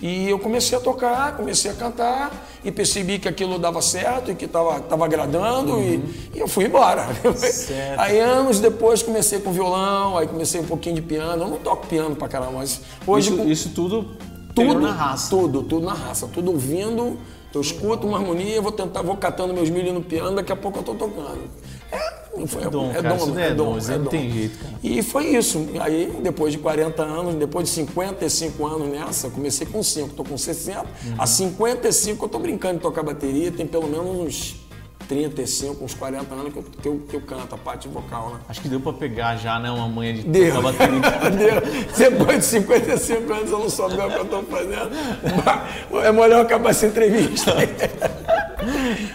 E 0.00 0.28
eu 0.28 0.38
comecei 0.38 0.76
a 0.76 0.80
tocar, 0.80 1.36
comecei 1.36 1.70
a 1.70 1.74
cantar 1.74 2.46
e 2.64 2.70
percebi 2.70 3.18
que 3.18 3.26
aquilo 3.28 3.58
dava 3.58 3.80
certo 3.80 4.30
e 4.30 4.34
que 4.34 4.44
estava 4.44 4.78
tava 4.80 5.04
agradando 5.04 5.80
e, 5.80 6.02
e 6.34 6.38
eu 6.38 6.46
fui 6.46 6.66
embora. 6.66 7.08
Certo. 7.34 7.98
Aí 8.00 8.20
anos 8.20 8.60
depois 8.60 9.02
comecei 9.02 9.40
com 9.40 9.50
violão, 9.52 10.16
aí 10.18 10.26
comecei 10.28 10.60
um 10.60 10.66
pouquinho 10.66 10.96
de 10.96 11.02
piano. 11.02 11.44
Eu 11.44 11.48
não 11.48 11.58
toco 11.58 11.86
piano 11.86 12.14
pra 12.14 12.28
caramba, 12.28 12.52
mas 12.58 12.80
hoje 13.06 13.30
Isso, 13.30 13.38
com- 13.38 13.48
isso 13.48 13.68
tudo 13.70 14.16
tudo 14.54 14.78
na 14.80 14.92
raça. 14.92 15.30
Tudo, 15.30 15.62
tudo 15.62 15.84
na 15.86 15.94
raça. 15.94 16.28
Tudo 16.32 16.52
ouvindo, 16.52 17.18
eu 17.56 17.62
escuto 17.62 18.06
uma 18.06 18.18
harmonia, 18.18 18.60
vou 18.60 18.72
tentar, 18.72 19.02
vou 19.02 19.16
catando 19.16 19.54
meus 19.54 19.70
milhos 19.70 19.92
no 19.92 20.02
piano, 20.02 20.36
daqui 20.36 20.52
a 20.52 20.56
pouco 20.56 20.78
eu 20.78 20.82
tô 20.82 20.94
tocando. 20.94 21.42
É, 21.92 22.46
foi, 22.46 22.68
dom, 22.68 22.92
cara, 22.92 23.14
isso 23.14 23.26
não 23.26 23.38
é 23.38 23.54
dom, 23.54 23.78
isso 23.78 23.92
não 23.92 24.06
tem 24.06 24.30
jeito, 24.30 24.58
cara. 24.58 24.74
E 24.82 25.02
foi 25.02 25.26
isso. 25.28 25.66
Aí, 25.80 26.18
depois 26.22 26.52
de 26.52 26.58
40 26.58 27.02
anos, 27.02 27.34
depois 27.36 27.68
de 27.68 27.74
55 27.74 28.66
anos 28.66 28.88
nessa, 28.88 29.30
comecei 29.30 29.66
com 29.66 29.82
5, 29.82 30.14
tô 30.14 30.24
com 30.24 30.36
60. 30.36 30.80
Uhum. 30.80 30.86
Há 31.16 31.26
55 31.26 32.24
eu 32.24 32.28
tô 32.28 32.38
brincando 32.38 32.74
de 32.74 32.80
tocar 32.80 33.02
bateria, 33.02 33.52
tem 33.52 33.66
pelo 33.66 33.86
menos 33.86 34.06
uns 34.06 34.63
35, 35.08 35.84
uns 35.84 35.94
40 35.94 36.34
anos 36.34 36.52
que 36.52 36.58
eu, 36.58 36.64
que 36.82 36.88
eu, 36.88 37.00
que 37.10 37.16
eu 37.16 37.20
canto 37.20 37.54
a 37.54 37.58
parte 37.58 37.88
vocal, 37.88 38.30
né? 38.34 38.40
Acho 38.48 38.60
que 38.60 38.68
deu 38.68 38.80
pra 38.80 38.92
pegar 38.92 39.36
já, 39.36 39.58
né? 39.58 39.70
Uma 39.70 39.88
manha 39.88 40.14
de 40.14 40.22
Deu. 40.22 40.60
bateria. 40.62 41.00
Deu. 41.30 42.10
Depois 42.10 42.38
de 42.38 42.44
55 42.44 43.32
anos 43.32 43.50
eu 43.50 43.58
não 43.58 43.70
souber 43.70 44.06
o 44.06 44.10
que 44.10 44.16
eu 44.16 44.22
estou 44.24 44.42
fazendo. 44.44 44.90
É 46.04 46.12
melhor 46.12 46.42
acabar 46.42 46.70
essa 46.70 46.86
entrevista. 46.86 47.54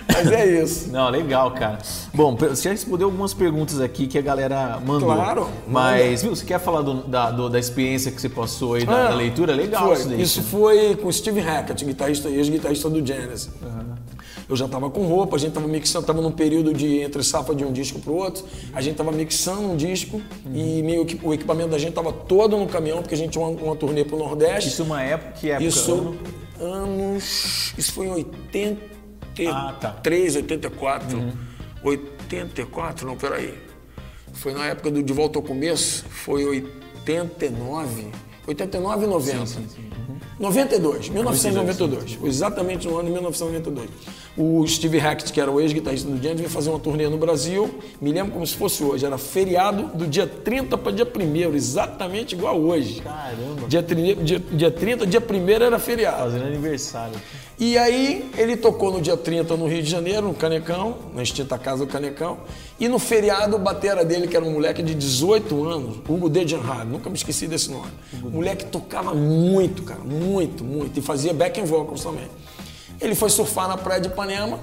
Mas 0.07 0.31
é 0.31 0.61
isso. 0.61 0.89
Não, 0.91 1.09
legal, 1.09 1.51
cara. 1.51 1.79
Bom, 2.13 2.35
você 2.35 2.63
já 2.63 2.71
respondeu 2.71 3.07
algumas 3.07 3.33
perguntas 3.33 3.79
aqui 3.81 4.05
que 4.07 4.17
a 4.17 4.21
galera 4.21 4.79
mandou. 4.85 5.13
Claro, 5.13 5.49
Mas, 5.67 6.21
viu, 6.21 6.35
você 6.35 6.45
quer 6.45 6.59
falar 6.59 6.81
do- 6.81 7.03
da, 7.07 7.31
do- 7.31 7.49
da 7.49 7.57
experiência 7.57 8.11
que 8.11 8.21
você 8.21 8.29
passou 8.29 8.75
aí 8.75 8.85
da, 8.85 9.05
Ah, 9.05 9.09
da 9.09 9.15
leitura? 9.15 9.55
Legal 9.55 9.87
foi. 9.87 9.95
isso 9.95 10.09
daí. 10.09 10.21
Isso 10.21 10.43
foi 10.43 10.95
com 10.97 11.07
o 11.07 11.13
Steve 11.13 11.39
Hackett, 11.39 11.83
guitarrista, 11.85 12.29
ex-guitarrista 12.29 12.89
do 12.89 13.05
Genesis. 13.05 13.49
Eu 14.49 14.55
já 14.55 14.65
estava 14.65 14.89
com 14.89 15.05
roupa, 15.05 15.35
a 15.35 15.39
gente 15.39 15.49
estava 15.49 15.67
mixando, 15.67 16.03
estava 16.03 16.21
num 16.21 16.31
período 16.31 16.73
de 16.73 17.01
entre 17.01 17.21
safra 17.23 17.53
de 17.53 17.63
um 17.63 17.71
disco 17.71 17.99
para 17.99 18.11
o 18.11 18.15
outro. 18.15 18.43
A 18.73 18.81
gente 18.81 18.93
estava 18.93 19.11
mixando 19.11 19.61
um 19.61 19.77
disco 19.77 20.19
e 20.51 20.81
meio 20.81 21.05
que 21.05 21.19
o 21.23 21.31
equipamento 21.31 21.69
da 21.69 21.77
gente 21.77 21.89
estava 21.89 22.11
todo 22.11 22.57
no 22.57 22.65
caminhão, 22.65 22.99
porque 23.03 23.13
a 23.13 23.17
gente 23.17 23.33
tinha 23.33 23.45
uma, 23.45 23.61
uma 23.61 23.75
turnê 23.75 24.03
para 24.03 24.15
o 24.15 24.19
Nordeste. 24.19 24.69
Isso 24.69 24.81
é 24.81 24.85
uma 24.85 25.03
época, 25.03 25.31
que 25.33 25.51
época? 25.51 25.67
Isso, 25.67 25.91
Ano? 25.91 26.17
anos. 26.59 27.73
Isso 27.77 27.93
foi 27.93 28.07
em 28.07 28.11
83, 28.11 29.49
Ah, 29.49 29.73
tá. 29.79 29.95
84. 30.03 31.33
84, 31.83 33.07
não, 33.07 33.15
peraí. 33.15 33.53
Foi 34.33 34.53
na 34.53 34.65
época 34.65 34.89
do 34.89 35.03
De 35.03 35.13
Volta 35.13 35.37
ao 35.37 35.43
Começo, 35.43 36.05
foi 36.09 36.45
89. 36.45 38.07
89 38.47 39.05
e 39.05 39.07
90. 39.07 39.61
92, 40.39 41.09
1992. 41.09 42.13
Foi 42.13 42.29
exatamente 42.29 42.87
no 42.87 42.95
ano 42.97 43.07
de 43.07 43.11
1992. 43.11 43.89
O 44.41 44.65
Steve 44.65 44.97
Hackett, 44.97 45.33
que 45.33 45.41
era 45.41 45.51
o 45.51 45.59
ex-guitarrista 45.59 46.07
do 46.09 46.15
Genesis, 46.15 46.39
veio 46.39 46.49
fazer 46.49 46.69
uma 46.69 46.79
turnê 46.79 47.09
no 47.09 47.17
Brasil. 47.17 47.69
Me 47.99 48.09
lembro 48.13 48.31
como 48.31 48.47
se 48.47 48.55
fosse 48.55 48.81
hoje. 48.81 49.05
Era 49.05 49.17
feriado 49.17 49.87
do 49.93 50.07
dia 50.07 50.25
30 50.25 50.77
para 50.77 50.93
dia 50.93 51.05
1 51.05 51.53
exatamente 51.53 52.35
igual 52.35 52.57
hoje. 52.57 53.01
Caramba. 53.01 53.67
Dia, 53.67 53.81
dia, 53.83 54.39
dia 54.39 54.71
30, 54.71 55.05
dia 55.05 55.19
1 55.19 55.49
era 55.61 55.77
feriado. 55.77 56.31
Fazendo 56.31 56.45
aniversário. 56.45 57.15
E 57.59 57.77
aí 57.77 58.31
ele 58.37 58.55
tocou 58.55 58.93
no 58.93 59.01
dia 59.01 59.17
30 59.17 59.57
no 59.57 59.67
Rio 59.67 59.83
de 59.83 59.89
Janeiro, 59.89 60.29
no 60.29 60.33
Canecão, 60.33 60.95
na 61.13 61.21
extinta 61.21 61.57
casa 61.57 61.85
do 61.85 61.91
Canecão. 61.91 62.37
E 62.79 62.87
no 62.87 62.97
feriado, 62.97 63.57
o 63.57 63.59
batera 63.59 64.05
dele, 64.05 64.25
que 64.25 64.37
era 64.37 64.45
um 64.45 64.53
moleque 64.53 64.81
de 64.81 64.95
18 64.95 65.65
anos, 65.65 65.97
Hugo 66.07 66.29
Dejanhard, 66.29 66.89
nunca 66.89 67.09
me 67.09 67.17
esqueci 67.17 67.45
desse 67.45 67.69
nome. 67.69 67.91
Moleque 68.23 68.63
tocava 68.63 69.13
muito, 69.13 69.83
cara, 69.83 69.99
muito, 69.99 70.63
muito. 70.63 70.97
E 70.97 71.01
fazia 71.01 71.33
backing 71.33 71.65
vocals 71.65 72.01
também. 72.01 72.29
Ele 73.01 73.15
foi 73.15 73.29
surfar 73.29 73.67
na 73.67 73.77
praia 73.77 74.01
de 74.01 74.07
Ipanema 74.07 74.59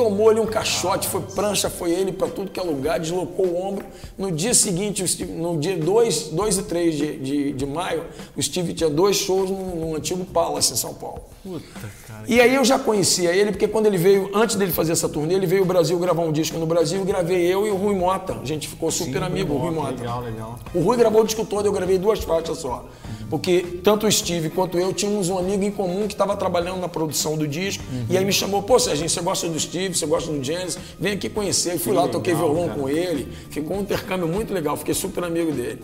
tomou 0.00 0.30
ali 0.30 0.40
um 0.40 0.46
caixote, 0.46 1.08
foi 1.08 1.20
prancha, 1.20 1.68
foi 1.68 1.90
ele 1.90 2.10
para 2.10 2.28
tudo 2.28 2.50
que 2.50 2.58
é 2.58 2.62
lugar, 2.62 2.98
deslocou 2.98 3.46
o 3.46 3.62
ombro. 3.62 3.84
No 4.16 4.32
dia 4.32 4.54
seguinte, 4.54 5.04
no 5.26 5.58
dia 5.58 5.76
2, 5.76 6.28
2 6.28 6.58
e 6.58 6.62
3 6.62 6.96
de, 6.96 7.16
de, 7.18 7.52
de, 7.52 7.66
maio, 7.66 8.04
o 8.34 8.42
Steve 8.42 8.72
tinha 8.72 8.88
dois 8.88 9.16
shows 9.16 9.50
no, 9.50 9.76
no 9.76 9.96
antigo 9.96 10.24
Palace 10.24 10.72
em 10.72 10.76
São 10.76 10.94
Paulo. 10.94 11.20
Puta, 11.42 11.64
cara. 12.08 12.24
E 12.26 12.40
aí 12.40 12.54
eu 12.54 12.64
já 12.64 12.78
conhecia 12.78 13.30
ele, 13.32 13.50
porque 13.50 13.68
quando 13.68 13.86
ele 13.86 13.98
veio, 13.98 14.30
antes 14.34 14.56
dele 14.56 14.72
fazer 14.72 14.92
essa 14.92 15.08
turnê, 15.08 15.34
ele 15.34 15.46
veio 15.46 15.62
ao 15.62 15.68
Brasil 15.68 15.98
gravar 15.98 16.22
um 16.22 16.32
disco 16.32 16.58
no 16.58 16.66
Brasil, 16.66 17.04
gravei 17.04 17.42
eu 17.46 17.66
e 17.66 17.70
o 17.70 17.76
Rui 17.76 17.94
Mota. 17.94 18.38
A 18.40 18.44
gente 18.44 18.68
ficou 18.68 18.90
super 18.90 19.20
Sim, 19.20 19.26
amigo, 19.26 19.54
o 19.54 19.58
Rui 19.58 19.70
Mota. 19.70 20.00
Legal, 20.00 20.22
legal. 20.22 20.58
O 20.74 20.80
Rui 20.80 20.96
gravou 20.96 21.22
o 21.22 21.24
disco 21.24 21.44
todo, 21.44 21.66
eu 21.66 21.72
gravei 21.72 21.98
duas 21.98 22.20
faixas 22.20 22.58
só. 22.58 22.88
Porque 23.30 23.78
tanto 23.84 24.08
o 24.08 24.12
Steve 24.12 24.50
quanto 24.50 24.76
eu 24.76 24.92
tínhamos 24.92 25.28
um 25.28 25.38
amigo 25.38 25.62
em 25.62 25.70
comum 25.70 26.08
que 26.08 26.14
estava 26.14 26.36
trabalhando 26.36 26.80
na 26.80 26.88
produção 26.88 27.38
do 27.38 27.46
disco. 27.46 27.84
Uhum. 27.90 28.06
E 28.10 28.18
aí 28.18 28.24
me 28.24 28.32
chamou, 28.32 28.60
pô, 28.60 28.76
Serginho, 28.76 29.08
você 29.08 29.20
gosta 29.20 29.48
do 29.48 29.58
Steve, 29.58 29.96
você 29.96 30.04
gosta 30.04 30.32
do 30.32 30.42
Genesis, 30.42 30.76
vem 30.98 31.12
aqui 31.12 31.28
conhecer. 31.28 31.74
Eu 31.74 31.78
fui 31.78 31.92
que 31.92 31.96
lá, 31.96 32.02
legal, 32.02 32.20
toquei 32.20 32.34
violão 32.34 32.66
cara. 32.66 32.80
com 32.80 32.88
ele. 32.88 33.28
Ficou 33.48 33.76
um 33.76 33.82
intercâmbio 33.82 34.26
muito 34.26 34.52
legal, 34.52 34.76
fiquei 34.76 34.94
super 34.94 35.22
amigo 35.22 35.52
dele. 35.52 35.80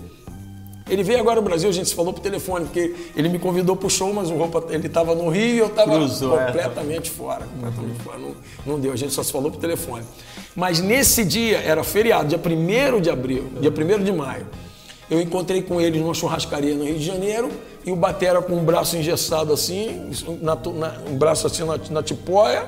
Ele 0.88 1.02
veio 1.02 1.20
agora 1.20 1.40
no 1.40 1.42
Brasil, 1.42 1.68
a 1.68 1.72
gente 1.72 1.88
se 1.88 1.94
falou 1.94 2.12
por 2.12 2.20
telefone, 2.20 2.64
porque 2.64 2.94
ele 3.16 3.28
me 3.28 3.38
convidou 3.38 3.76
para 3.76 3.86
o 3.86 3.90
show, 3.90 4.12
mas 4.12 4.28
o 4.30 4.36
roupa, 4.36 4.64
ele 4.70 4.86
estava 4.86 5.14
no 5.14 5.28
Rio 5.28 5.54
e 5.54 5.58
eu 5.58 5.66
estava 5.66 5.94
é. 5.94 6.46
completamente 6.46 7.10
é. 7.10 7.12
fora. 7.12 7.44
Completamente 7.44 7.98
uhum. 7.98 8.04
fora. 8.04 8.18
Não, 8.18 8.34
não, 8.64 8.80
deu, 8.80 8.92
a 8.92 8.96
gente 8.96 9.12
só 9.12 9.22
se 9.22 9.30
falou 9.30 9.50
por 9.52 9.60
telefone. 9.60 10.04
Mas 10.54 10.80
nesse 10.80 11.24
dia, 11.24 11.58
era 11.58 11.84
feriado, 11.84 12.28
dia 12.28 12.38
1 12.38 13.00
de 13.00 13.10
abril, 13.10 13.50
dia 13.60 13.70
1 13.70 14.02
de 14.02 14.12
maio. 14.12 14.46
Eu 15.08 15.20
encontrei 15.20 15.62
com 15.62 15.80
ele 15.80 16.00
numa 16.00 16.14
churrascaria 16.14 16.74
no 16.74 16.84
Rio 16.84 16.98
de 16.98 17.04
Janeiro 17.04 17.50
e 17.84 17.92
o 17.92 17.96
Batera 17.96 18.42
com 18.42 18.56
o 18.56 18.62
braço 18.62 18.96
engessado 18.96 19.52
assim, 19.52 20.10
na, 20.42 20.56
na, 20.56 20.98
um 21.08 21.16
braço 21.16 21.46
assim 21.46 21.64
na, 21.64 21.78
na 21.90 22.02
tipóia 22.02 22.66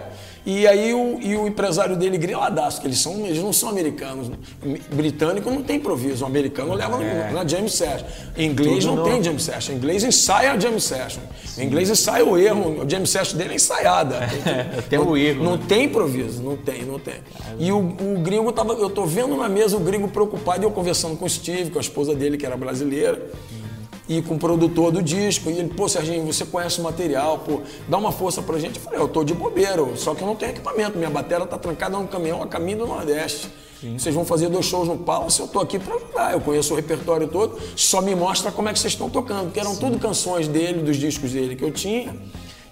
e 0.50 0.67
aí 0.67 0.95
o, 0.95 1.19
e 1.21 1.37
o 1.37 1.47
empresário 1.47 1.95
dele 1.95 2.17
griladaço, 2.17 2.81
que 2.81 2.87
eles, 2.87 2.99
são, 2.99 3.26
eles 3.26 3.43
não 3.43 3.52
são 3.52 3.69
americanos. 3.69 4.31
Britânico 4.90 5.50
não 5.50 5.62
tem 5.62 5.76
improviso, 5.76 6.25
o 6.25 6.26
americano 6.26 6.73
leva 6.73 7.05
é. 7.05 7.31
na 7.31 7.47
jam 7.47 7.69
session. 7.69 8.07
Em 8.35 8.47
inglês 8.47 8.83
Tudo 8.83 8.97
não, 8.97 9.05
tem 9.05 9.23
jam 9.23 9.38
session, 9.38 9.75
em 9.75 9.76
inglês 9.76 10.02
ensaia 10.05 10.52
a 10.52 10.59
jam 10.59 10.81
session. 10.81 11.21
Sim. 11.45 11.61
Em 11.61 11.67
inglês 11.67 11.90
ensaia 11.90 12.25
o 12.25 12.38
erro, 12.38 12.81
a 12.81 12.88
jam 12.88 13.05
session 13.05 13.37
dele 13.37 13.52
é 13.52 13.57
ensaiada. 13.57 14.17
É, 14.17 14.81
tem 14.88 14.99
o 14.99 15.14
erro. 15.19 15.45
Não 15.45 15.59
né? 15.59 15.64
tem 15.69 15.85
improviso, 15.85 16.43
não 16.43 16.57
tem, 16.57 16.83
não 16.83 16.99
tem. 16.99 17.17
E 17.59 17.71
o, 17.71 17.78
o 17.78 18.19
gringo 18.21 18.50
tava, 18.50 18.73
eu 18.73 18.88
tô 18.88 19.05
vendo 19.05 19.37
na 19.37 19.50
mesa 19.50 19.76
o 19.76 19.81
gringo 19.81 20.09
preocupado 20.09 20.62
e 20.62 20.64
eu 20.64 20.71
conversando 20.71 21.14
com 21.19 21.26
o 21.26 21.28
Steve, 21.28 21.71
com 21.71 21.76
a 21.76 21.83
esposa 21.83 22.14
dele, 22.14 22.38
que 22.38 22.47
era 22.47 22.57
brasileira 22.57 23.31
e 24.08 24.22
com 24.22 24.34
o 24.34 24.38
produtor 24.38 24.90
do 24.90 25.02
disco. 25.02 25.50
E 25.50 25.58
ele, 25.58 25.68
pô, 25.68 25.88
Serginho, 25.88 26.24
você 26.24 26.44
conhece 26.44 26.80
o 26.80 26.84
material, 26.84 27.38
pô, 27.38 27.60
dá 27.88 27.98
uma 27.98 28.10
força 28.10 28.40
pra 28.40 28.58
gente. 28.58 28.76
Eu 28.76 28.82
falei, 28.82 29.00
eu 29.00 29.08
tô 29.08 29.22
de 29.22 29.34
bobeiro, 29.34 29.92
só 29.96 30.14
que 30.14 30.22
eu 30.22 30.26
não 30.26 30.34
tenho 30.34 30.52
equipamento. 30.52 30.96
Minha 30.96 31.10
bateria 31.10 31.46
tá 31.46 31.58
trancada 31.58 31.98
no 31.98 32.08
caminhão 32.08 32.42
a 32.42 32.46
caminho 32.46 32.78
do 32.78 32.86
Nordeste. 32.86 33.48
Sim. 33.80 33.96
Vocês 33.96 34.14
vão 34.14 34.24
fazer 34.24 34.48
dois 34.48 34.64
shows 34.64 34.88
no 34.88 34.98
Palace, 34.98 35.38
eu 35.38 35.46
tô 35.46 35.60
aqui 35.60 35.78
para 35.78 35.94
ajudar. 35.94 36.32
Eu 36.32 36.40
conheço 36.40 36.72
o 36.72 36.76
repertório 36.76 37.28
todo, 37.28 37.58
só 37.76 38.00
me 38.00 38.14
mostra 38.14 38.50
como 38.50 38.68
é 38.68 38.72
que 38.72 38.78
vocês 38.78 38.92
estão 38.92 39.08
tocando, 39.08 39.44
porque 39.44 39.60
eram 39.60 39.74
Sim. 39.74 39.80
tudo 39.80 39.98
canções 39.98 40.48
dele, 40.48 40.82
dos 40.82 40.96
discos 40.96 41.32
dele 41.32 41.54
que 41.54 41.62
eu 41.62 41.70
tinha 41.70 42.14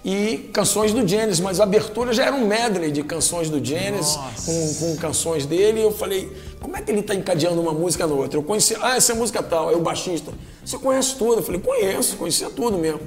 e 0.07 0.49
canções 0.53 0.93
do 0.93 1.05
Genesis, 1.05 1.41
mas 1.41 1.59
a 1.59 1.63
abertura 1.63 2.13
já 2.13 2.23
era 2.23 2.33
um 2.33 2.47
medley 2.47 2.91
de 2.91 3.03
canções 3.03 3.49
do 3.49 3.63
Genesis 3.63 4.17
com, 4.45 4.73
com, 4.75 4.95
canções 4.95 5.45
dele. 5.45 5.81
E 5.81 5.83
eu 5.83 5.91
falei, 5.91 6.31
como 6.61 6.77
é 6.77 6.81
que 6.81 6.89
ele 6.89 7.01
está 7.01 7.13
encadeando 7.13 7.59
uma 7.59 7.73
música 7.73 8.07
na 8.07 8.13
outra? 8.13 8.39
Eu 8.39 8.43
conheci, 8.43 8.73
ah, 8.81 8.95
essa 8.95 9.11
é 9.11 9.15
música 9.15 9.43
tal, 9.43 9.67
aí 9.67 9.75
o 9.75 9.81
baixista, 9.81 10.31
você 10.67 10.77
conhece 10.77 11.15
tudo? 11.15 11.39
Eu 11.39 11.43
falei, 11.43 11.61
conheço, 11.61 12.17
conhecia 12.17 12.49
tudo 12.49 12.77
mesmo. 12.77 12.99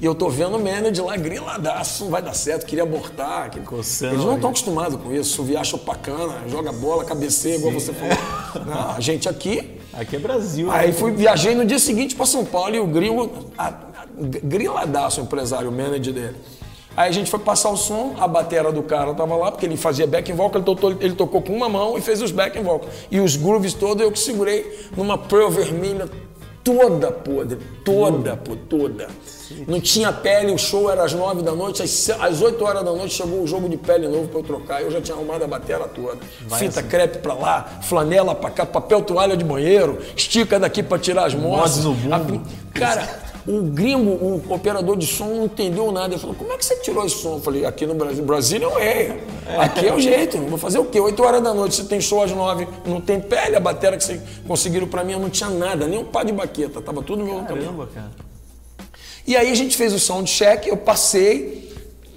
E 0.00 0.04
eu 0.04 0.14
tô 0.14 0.28
vendo 0.28 0.58
o 0.58 0.62
manager 0.62 1.06
lá 1.06 1.16
griladaço, 1.16 2.04
não 2.04 2.10
vai 2.10 2.20
dar 2.20 2.34
certo, 2.34 2.66
queria 2.66 2.82
abortar. 2.84 3.48
Que... 3.48 3.60
Coçando, 3.60 4.14
Eles 4.14 4.26
não 4.26 4.34
estão 4.34 4.50
acostumados 4.50 5.00
com 5.00 5.10
isso. 5.10 5.40
O 5.40 5.44
viacha 5.46 5.78
bacana, 5.78 6.42
joga 6.48 6.70
bola, 6.72 7.02
cabeceia, 7.02 7.56
igual 7.56 7.72
você 7.72 7.94
falou. 7.94 8.14
Não, 8.66 8.90
a 8.90 9.00
gente 9.00 9.26
aqui. 9.26 9.78
Aqui 9.94 10.16
é 10.16 10.18
Brasil. 10.18 10.70
Aí 10.70 10.88
né? 10.88 10.92
fui, 10.92 11.12
viajei 11.12 11.54
no 11.54 11.64
dia 11.64 11.78
seguinte 11.78 12.14
para 12.14 12.26
São 12.26 12.44
Paulo 12.44 12.74
e 12.74 12.78
o 12.78 12.86
gringo 12.86 13.30
griladaço 14.44 15.22
o 15.22 15.24
empresário, 15.24 15.70
o 15.70 15.72
manager 15.72 16.12
dele. 16.12 16.36
Aí 16.94 17.08
a 17.08 17.12
gente 17.12 17.30
foi 17.30 17.40
passar 17.40 17.70
o 17.70 17.76
som, 17.76 18.14
a 18.18 18.28
batera 18.28 18.70
do 18.70 18.82
cara 18.82 19.14
tava 19.14 19.36
lá, 19.36 19.50
porque 19.50 19.64
ele 19.64 19.76
fazia 19.76 20.06
back 20.06 20.30
vocal, 20.32 20.60
ele 20.60 20.64
tocou, 20.64 20.90
ele 20.92 21.14
tocou 21.14 21.42
com 21.42 21.54
uma 21.54 21.68
mão 21.68 21.96
e 21.96 22.02
fez 22.02 22.20
os 22.20 22.30
back 22.30 22.58
vocal. 22.58 22.88
E 23.10 23.20
os 23.20 23.36
grooves 23.36 23.72
todos 23.72 24.02
eu 24.02 24.12
que 24.12 24.18
segurei 24.18 24.88
numa 24.96 25.16
pearl 25.16 25.48
vermelha 25.48 26.08
toda 26.66 27.12
podre, 27.12 27.58
toda, 27.84 28.36
pô, 28.36 28.56
toda. 28.68 29.06
Não 29.68 29.80
tinha 29.80 30.12
pele, 30.12 30.52
o 30.52 30.58
show 30.58 30.90
era 30.90 31.04
às 31.04 31.12
nove 31.12 31.40
da 31.40 31.52
noite, 31.52 31.80
às, 31.80 32.10
às 32.10 32.42
8 32.42 32.64
horas 32.64 32.84
da 32.84 32.92
noite 32.92 33.14
chegou 33.14 33.40
um 33.40 33.46
jogo 33.46 33.68
de 33.68 33.76
pele 33.76 34.08
novo 34.08 34.26
para 34.26 34.40
eu 34.40 34.42
trocar. 34.42 34.82
Eu 34.82 34.90
já 34.90 35.00
tinha 35.00 35.16
arrumado 35.16 35.44
a 35.44 35.46
batera 35.46 35.84
toda. 35.86 36.18
Vai 36.48 36.58
Fita 36.58 36.80
assim. 36.80 36.88
crepe 36.88 37.18
para 37.18 37.34
lá, 37.34 37.78
flanela 37.82 38.34
para 38.34 38.50
cá, 38.50 38.66
papel 38.66 39.00
toalha 39.02 39.36
de 39.36 39.44
banheiro, 39.44 39.98
estica 40.16 40.58
daqui 40.58 40.82
para 40.82 40.98
tirar 40.98 41.26
as 41.26 41.34
moças. 41.34 41.84
Cara, 42.74 43.08
o 43.46 43.62
gringo, 43.62 44.10
o 44.10 44.52
operador 44.52 44.96
de 44.96 45.06
som, 45.06 45.26
não 45.26 45.44
entendeu 45.44 45.92
nada. 45.92 46.14
Ele 46.14 46.20
falou: 46.20 46.34
Como 46.34 46.52
é 46.52 46.56
que 46.56 46.64
você 46.64 46.76
tirou 46.76 47.06
esse 47.06 47.16
som? 47.16 47.34
Eu 47.34 47.40
falei: 47.40 47.64
Aqui 47.64 47.86
no 47.86 47.94
Brasil, 47.94 48.24
Brasil 48.24 48.60
não 48.60 48.78
é. 48.78 49.18
Aqui 49.58 49.86
é 49.86 49.94
o 49.94 50.00
jeito. 50.00 50.38
Vou 50.38 50.58
fazer 50.58 50.78
o 50.78 50.86
quê? 50.86 50.98
8 50.98 51.22
horas 51.22 51.42
da 51.42 51.54
noite, 51.54 51.76
você 51.76 51.84
tem 51.84 52.00
show 52.00 52.22
às 52.22 52.32
9, 52.32 52.66
não 52.84 53.00
tem 53.00 53.20
pele, 53.20 53.56
a 53.56 53.60
bateria 53.60 53.96
que 53.96 54.04
vocês 54.04 54.20
conseguiram 54.46 54.88
para 54.88 55.04
mim, 55.04 55.12
eu 55.12 55.20
não 55.20 55.30
tinha 55.30 55.48
nada, 55.48 55.86
nem 55.86 55.98
um 55.98 56.04
pá 56.04 56.24
de 56.24 56.32
baqueta, 56.32 56.80
tava 56.80 57.02
tudo 57.02 57.24
no 57.24 57.32
meu 57.32 57.44
Caramba, 57.44 57.88
cara. 57.94 58.10
E 59.26 59.36
aí 59.36 59.50
a 59.50 59.54
gente 59.54 59.76
fez 59.76 59.92
o 59.92 59.98
sound 59.98 60.30
check, 60.30 60.66
eu 60.66 60.76
passei. 60.76 61.66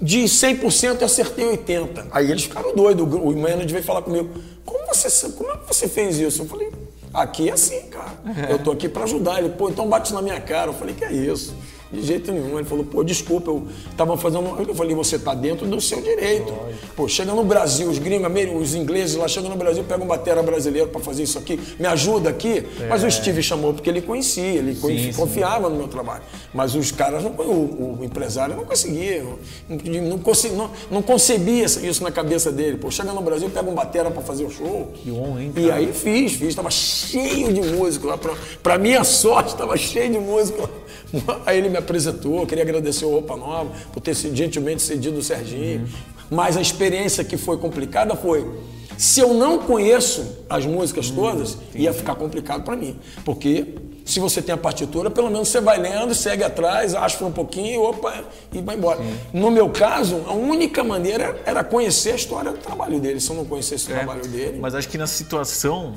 De 0.02 0.20
100% 0.24 1.00
eu 1.00 1.04
acertei 1.04 1.44
80%. 1.58 2.06
Aí 2.10 2.30
eles 2.30 2.44
ficaram 2.44 2.74
doidos. 2.74 3.06
O 3.06 3.36
manager 3.36 3.68
veio 3.68 3.84
falar 3.84 4.00
comigo: 4.00 4.30
Como, 4.64 4.86
você, 4.86 5.28
como 5.32 5.50
é 5.50 5.56
que 5.58 5.66
você 5.68 5.86
fez 5.86 6.18
isso? 6.18 6.40
Eu 6.42 6.46
falei: 6.46 6.72
Aqui 7.12 7.48
é 7.48 7.52
assim, 7.52 7.82
cara. 7.88 8.12
Eu 8.48 8.58
tô 8.58 8.70
aqui 8.70 8.88
para 8.88 9.04
ajudar. 9.04 9.38
Ele, 9.40 9.50
pô, 9.50 9.68
então 9.68 9.88
bate 9.88 10.12
na 10.12 10.22
minha 10.22 10.40
cara. 10.40 10.70
Eu 10.70 10.74
falei, 10.74 10.94
que 10.94 11.04
é 11.04 11.12
isso? 11.12 11.54
De 11.92 12.02
jeito 12.02 12.30
nenhum. 12.30 12.58
Ele 12.58 12.68
falou, 12.68 12.84
pô, 12.84 13.02
desculpa, 13.02 13.50
eu 13.50 13.66
tava 13.96 14.16
fazendo. 14.16 14.64
Eu 14.66 14.74
falei, 14.74 14.94
você 14.94 15.18
tá 15.18 15.34
dentro 15.34 15.66
do 15.66 15.80
seu 15.80 16.00
direito. 16.00 16.52
Pô, 16.94 17.08
chega 17.08 17.32
no 17.32 17.42
Brasil, 17.44 17.88
os 17.88 17.98
gringos, 17.98 18.30
os 18.60 18.74
ingleses 18.74 19.16
lá 19.16 19.26
chegam 19.26 19.50
no 19.50 19.56
Brasil, 19.56 19.82
pegam 19.84 20.04
um 20.04 20.08
batera 20.08 20.42
brasileiro 20.42 20.88
para 20.88 21.00
fazer 21.00 21.24
isso 21.24 21.38
aqui, 21.38 21.58
me 21.78 21.86
ajuda 21.86 22.30
aqui. 22.30 22.66
É. 22.80 22.86
Mas 22.88 23.02
o 23.02 23.10
Steve 23.10 23.42
chamou 23.42 23.72
porque 23.72 23.90
ele 23.90 24.02
conhecia, 24.02 24.44
ele 24.44 24.74
sim, 24.74 25.12
confiava 25.12 25.66
sim. 25.66 25.72
no 25.72 25.78
meu 25.78 25.88
trabalho. 25.88 26.22
Mas 26.54 26.74
os 26.74 26.92
caras, 26.92 27.24
não, 27.24 27.30
o, 27.30 27.98
o 28.00 28.04
empresário 28.04 28.56
não 28.56 28.64
conseguia, 28.64 29.24
não, 29.68 29.78
não, 29.78 30.20
não, 30.56 30.70
não 30.90 31.02
concebia 31.02 31.64
isso 31.64 32.02
na 32.02 32.12
cabeça 32.12 32.52
dele. 32.52 32.76
Pô, 32.76 32.90
chega 32.90 33.12
no 33.12 33.20
Brasil, 33.20 33.50
pega 33.50 33.68
um 33.68 33.74
batera 33.74 34.10
para 34.10 34.22
fazer 34.22 34.44
o 34.44 34.50
show. 34.50 34.92
Que 34.94 35.10
honra, 35.10 35.42
hein? 35.42 35.52
Cara? 35.52 35.66
E 35.66 35.70
aí 35.70 35.92
fiz, 35.92 36.34
fiz, 36.34 36.54
tava 36.54 36.70
cheio 36.70 37.52
de 37.52 37.60
músico 37.62 38.06
lá. 38.06 38.16
Pra, 38.16 38.34
pra 38.62 38.78
minha 38.78 39.02
sorte, 39.04 39.56
tava 39.56 39.76
cheio 39.76 40.12
de 40.12 40.18
músico 40.18 40.62
lá. 40.62 40.68
Aí 41.44 41.58
ele 41.58 41.68
me 41.68 41.78
apresentou, 41.80 42.46
queria 42.46 42.64
agradecer 42.64 43.04
o 43.04 43.10
Roupa 43.10 43.36
Nova 43.36 43.70
por 43.92 44.00
ter 44.00 44.14
gentilmente 44.14 44.82
cedido 44.82 45.18
o 45.18 45.22
Serginho. 45.22 45.80
Uhum. 45.80 45.86
Mas 46.30 46.56
a 46.56 46.60
experiência 46.60 47.24
que 47.24 47.36
foi 47.36 47.58
complicada 47.58 48.14
foi. 48.14 48.48
Se 48.96 49.20
eu 49.20 49.32
não 49.34 49.58
conheço 49.58 50.44
as 50.48 50.64
músicas 50.64 51.08
uhum. 51.10 51.16
todas, 51.16 51.58
ia 51.74 51.92
ficar 51.92 52.14
complicado 52.14 52.62
para 52.62 52.76
mim. 52.76 52.98
Porque 53.24 53.74
se 54.04 54.18
você 54.18 54.42
tem 54.42 54.52
a 54.54 54.58
partitura, 54.58 55.10
pelo 55.10 55.30
menos 55.30 55.48
você 55.48 55.60
vai 55.60 55.78
lendo, 55.78 56.14
segue 56.14 56.42
atrás, 56.42 56.94
acha 56.94 57.24
um 57.24 57.30
pouquinho, 57.30 57.82
opa, 57.82 58.24
e 58.52 58.60
vai 58.60 58.76
embora. 58.76 58.98
Sim. 58.98 59.14
No 59.32 59.50
meu 59.50 59.70
caso, 59.70 60.24
a 60.26 60.32
única 60.32 60.82
maneira 60.82 61.40
era 61.46 61.62
conhecer 61.62 62.12
a 62.12 62.16
história 62.16 62.50
do 62.50 62.58
trabalho 62.58 62.98
dele. 62.98 63.20
Se 63.20 63.30
eu 63.30 63.36
não 63.36 63.44
conhecesse 63.44 63.88
o 63.88 63.92
é, 63.92 63.98
trabalho 63.98 64.26
dele. 64.26 64.58
Mas 64.60 64.74
acho 64.74 64.88
que 64.88 64.98
na 64.98 65.06
situação, 65.06 65.94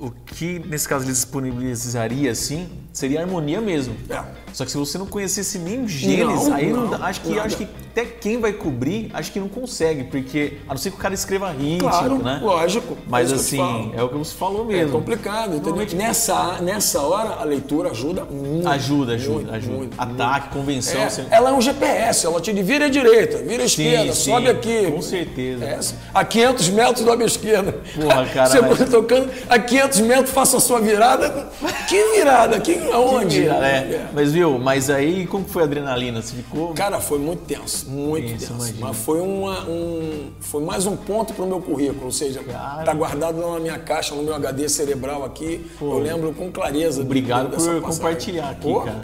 o 0.00 0.10
que 0.10 0.60
nesse 0.60 0.88
caso 0.88 1.04
ele 1.04 1.12
disponibilizaria 1.12 2.30
assim 2.30 2.68
seria 2.92 3.20
harmonia 3.20 3.60
mesmo. 3.60 3.96
É. 4.08 4.22
Só 4.58 4.64
que 4.64 4.72
se 4.72 4.76
você 4.76 4.98
não 4.98 5.06
conhecesse 5.06 5.56
nem 5.56 5.86
Gênesis, 5.86 6.48
aí 6.48 6.72
não, 6.72 6.88
não, 6.88 7.04
acho 7.04 7.20
que 7.20 7.38
acho 7.38 7.56
que 7.56 7.68
até 7.92 8.04
quem 8.04 8.40
vai 8.40 8.52
cobrir, 8.52 9.08
acho 9.14 9.30
que 9.30 9.38
não 9.38 9.48
consegue, 9.48 10.02
porque 10.02 10.54
a 10.68 10.70
não 10.70 10.76
ser 10.76 10.90
que 10.90 10.96
o 10.96 10.98
cara 10.98 11.14
escreva 11.14 11.52
ritmo, 11.52 11.88
claro, 11.88 12.18
né? 12.18 12.40
Lógico. 12.42 12.98
Mas 13.06 13.32
assim, 13.32 13.92
é 13.96 14.02
o 14.02 14.08
que 14.08 14.16
você 14.16 14.34
falou 14.34 14.64
mesmo. 14.64 14.88
É 14.88 14.92
complicado, 14.92 15.54
entendeu? 15.54 15.86
Nessa, 15.96 16.60
nessa 16.60 17.00
hora 17.02 17.36
a 17.40 17.44
leitura 17.44 17.92
ajuda 17.92 18.24
muito. 18.24 18.68
Ajuda, 18.68 19.14
ajuda, 19.14 19.34
muito, 19.34 19.54
ajuda. 19.54 19.76
Muito, 19.76 19.94
Ataque, 19.96 20.46
muito. 20.46 20.58
convenção. 20.58 21.00
É, 21.02 21.26
Ela 21.30 21.50
é 21.50 21.52
um 21.52 21.60
GPS, 21.60 22.26
ela 22.26 22.40
te 22.40 22.52
vira 22.52 22.86
à 22.86 22.88
direita, 22.88 23.38
vira 23.38 23.62
à 23.62 23.66
esquerda, 23.66 24.12
sim, 24.12 24.30
sobe 24.32 24.48
aqui. 24.48 24.90
Com 24.90 25.02
certeza. 25.02 25.64
É, 25.64 25.78
a 26.12 26.24
500 26.24 26.68
metros 26.70 27.04
dobra 27.04 27.24
à 27.24 27.28
esquerda. 27.28 27.80
Porra, 27.94 28.26
cara. 28.34 28.62
Você 28.62 28.86
tocando 28.86 29.30
a 29.48 29.56
500 29.56 30.00
metros, 30.00 30.30
faça 30.30 30.56
a 30.56 30.60
sua 30.60 30.80
virada. 30.80 31.48
Que 31.88 32.16
virada? 32.16 32.58
Que, 32.58 32.76
aonde? 32.90 33.36
Que 33.36 33.40
virada, 33.42 33.66
é. 33.66 33.76
é. 33.76 34.08
Mas 34.12 34.32
viu, 34.32 34.47
mas 34.56 34.88
aí 34.88 35.26
como 35.26 35.44
foi 35.44 35.62
a 35.62 35.64
adrenalina? 35.64 36.22
Você 36.22 36.36
ficou. 36.36 36.72
Cara, 36.74 37.00
foi 37.00 37.18
muito 37.18 37.40
tenso, 37.40 37.90
muito 37.90 38.38
tenso. 38.38 38.54
Mas 38.78 38.96
foi, 38.96 39.20
uma, 39.20 39.68
um, 39.68 40.30
foi 40.38 40.62
mais 40.62 40.86
um 40.86 40.96
ponto 40.96 41.34
para 41.34 41.44
o 41.44 41.48
meu 41.48 41.60
currículo, 41.60 42.04
ou 42.06 42.12
seja, 42.12 42.40
cara. 42.44 42.84
tá 42.84 42.94
guardado 42.94 43.38
na 43.38 43.58
minha 43.58 43.78
caixa, 43.78 44.14
no 44.14 44.22
meu 44.22 44.34
HD 44.34 44.68
cerebral 44.68 45.24
aqui. 45.24 45.68
Pô, 45.76 45.94
eu 45.94 45.98
lembro 45.98 46.32
com 46.32 46.52
clareza. 46.52 47.02
Obrigado 47.02 47.50
por 47.50 47.80
compartilhar 47.82 48.50
aqui, 48.50 48.62
Pô, 48.62 48.82
cara. 48.82 49.00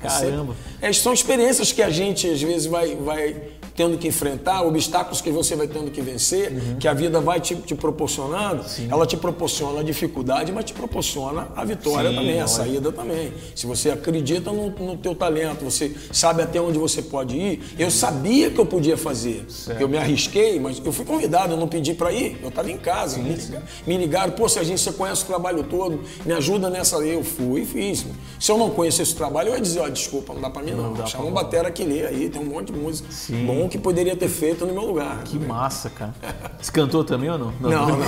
Caramba. 0.00 0.56
É, 0.80 0.92
são 0.92 1.12
experiências 1.12 1.70
que 1.70 1.80
a 1.80 1.88
gente 1.88 2.28
às 2.28 2.42
vezes 2.42 2.66
vai, 2.66 2.96
vai 2.96 3.51
tendo 3.74 3.96
que 3.98 4.08
enfrentar, 4.08 4.62
obstáculos 4.62 5.20
que 5.20 5.30
você 5.30 5.56
vai 5.56 5.66
tendo 5.66 5.90
que 5.90 6.00
vencer, 6.00 6.52
uhum. 6.52 6.76
que 6.76 6.86
a 6.86 6.94
vida 6.94 7.20
vai 7.20 7.40
te, 7.40 7.54
te 7.56 7.74
proporcionando, 7.74 8.64
Sim. 8.68 8.88
ela 8.90 9.06
te 9.06 9.16
proporciona 9.16 9.80
a 9.80 9.82
dificuldade, 9.82 10.52
mas 10.52 10.64
te 10.64 10.72
proporciona 10.72 11.48
a 11.56 11.64
vitória 11.64 12.10
Sim, 12.10 12.16
também, 12.16 12.40
a 12.40 12.46
saída 12.46 12.92
também. 12.92 13.32
Se 13.54 13.66
você 13.66 13.90
acredita 13.90 14.52
no, 14.52 14.70
no 14.70 14.96
teu 14.96 15.14
talento, 15.14 15.64
você 15.64 15.94
sabe 16.12 16.42
até 16.42 16.60
onde 16.60 16.78
você 16.78 17.02
pode 17.02 17.36
ir. 17.36 17.62
Eu 17.78 17.90
sabia 17.90 18.50
que 18.50 18.58
eu 18.58 18.66
podia 18.66 18.96
fazer. 18.96 19.44
Certo. 19.48 19.80
Eu 19.80 19.88
me 19.88 19.96
arrisquei, 19.96 20.60
mas 20.60 20.80
eu 20.84 20.92
fui 20.92 21.04
convidado, 21.04 21.54
eu 21.54 21.56
não 21.56 21.68
pedi 21.68 21.94
para 21.94 22.12
ir. 22.12 22.38
Eu 22.42 22.48
estava 22.48 22.70
em 22.70 22.78
casa. 22.78 23.16
Sim, 23.16 23.22
me, 23.22 23.34
ligaram, 23.34 23.66
me 23.86 23.96
ligaram, 23.96 24.32
pô, 24.32 24.48
se 24.48 24.58
a 24.58 24.64
gente 24.64 24.80
você 24.80 24.92
conhece 24.92 25.22
o 25.22 25.26
trabalho 25.26 25.62
todo, 25.64 26.00
me 26.24 26.32
ajuda 26.32 26.68
nessa. 26.68 26.96
Eu 26.96 27.24
fui 27.24 27.62
e 27.62 27.66
fiz. 27.66 28.06
Se 28.38 28.50
eu 28.50 28.58
não 28.58 28.70
conhecesse 28.70 29.12
o 29.12 29.16
trabalho, 29.16 29.50
eu 29.50 29.54
ia 29.54 29.60
dizer, 29.60 29.80
ó, 29.80 29.86
oh, 29.86 29.90
desculpa, 29.90 30.34
não 30.34 30.40
dá 30.40 30.50
para 30.50 30.62
mim 30.62 30.72
não. 30.72 30.92
não 30.92 31.06
Chama 31.06 31.24
um 31.24 31.32
batera 31.32 31.70
que 31.70 31.84
lê 31.84 32.06
aí, 32.06 32.28
tem 32.28 32.40
um 32.40 32.46
monte 32.46 32.72
de 32.72 32.78
música. 32.78 33.10
Sim. 33.10 33.46
Bom 33.46 33.61
que 33.68 33.78
poderia 33.78 34.16
ter 34.16 34.28
feito 34.28 34.66
no 34.66 34.72
meu 34.72 34.82
lugar. 34.82 35.22
Que 35.24 35.38
massa, 35.38 35.90
cara. 35.90 36.14
Você 36.60 36.70
cantou 36.70 37.04
também 37.04 37.30
ou 37.30 37.38
não? 37.38 37.52
Não, 37.60 37.70
não. 37.70 37.98
não. 37.98 38.06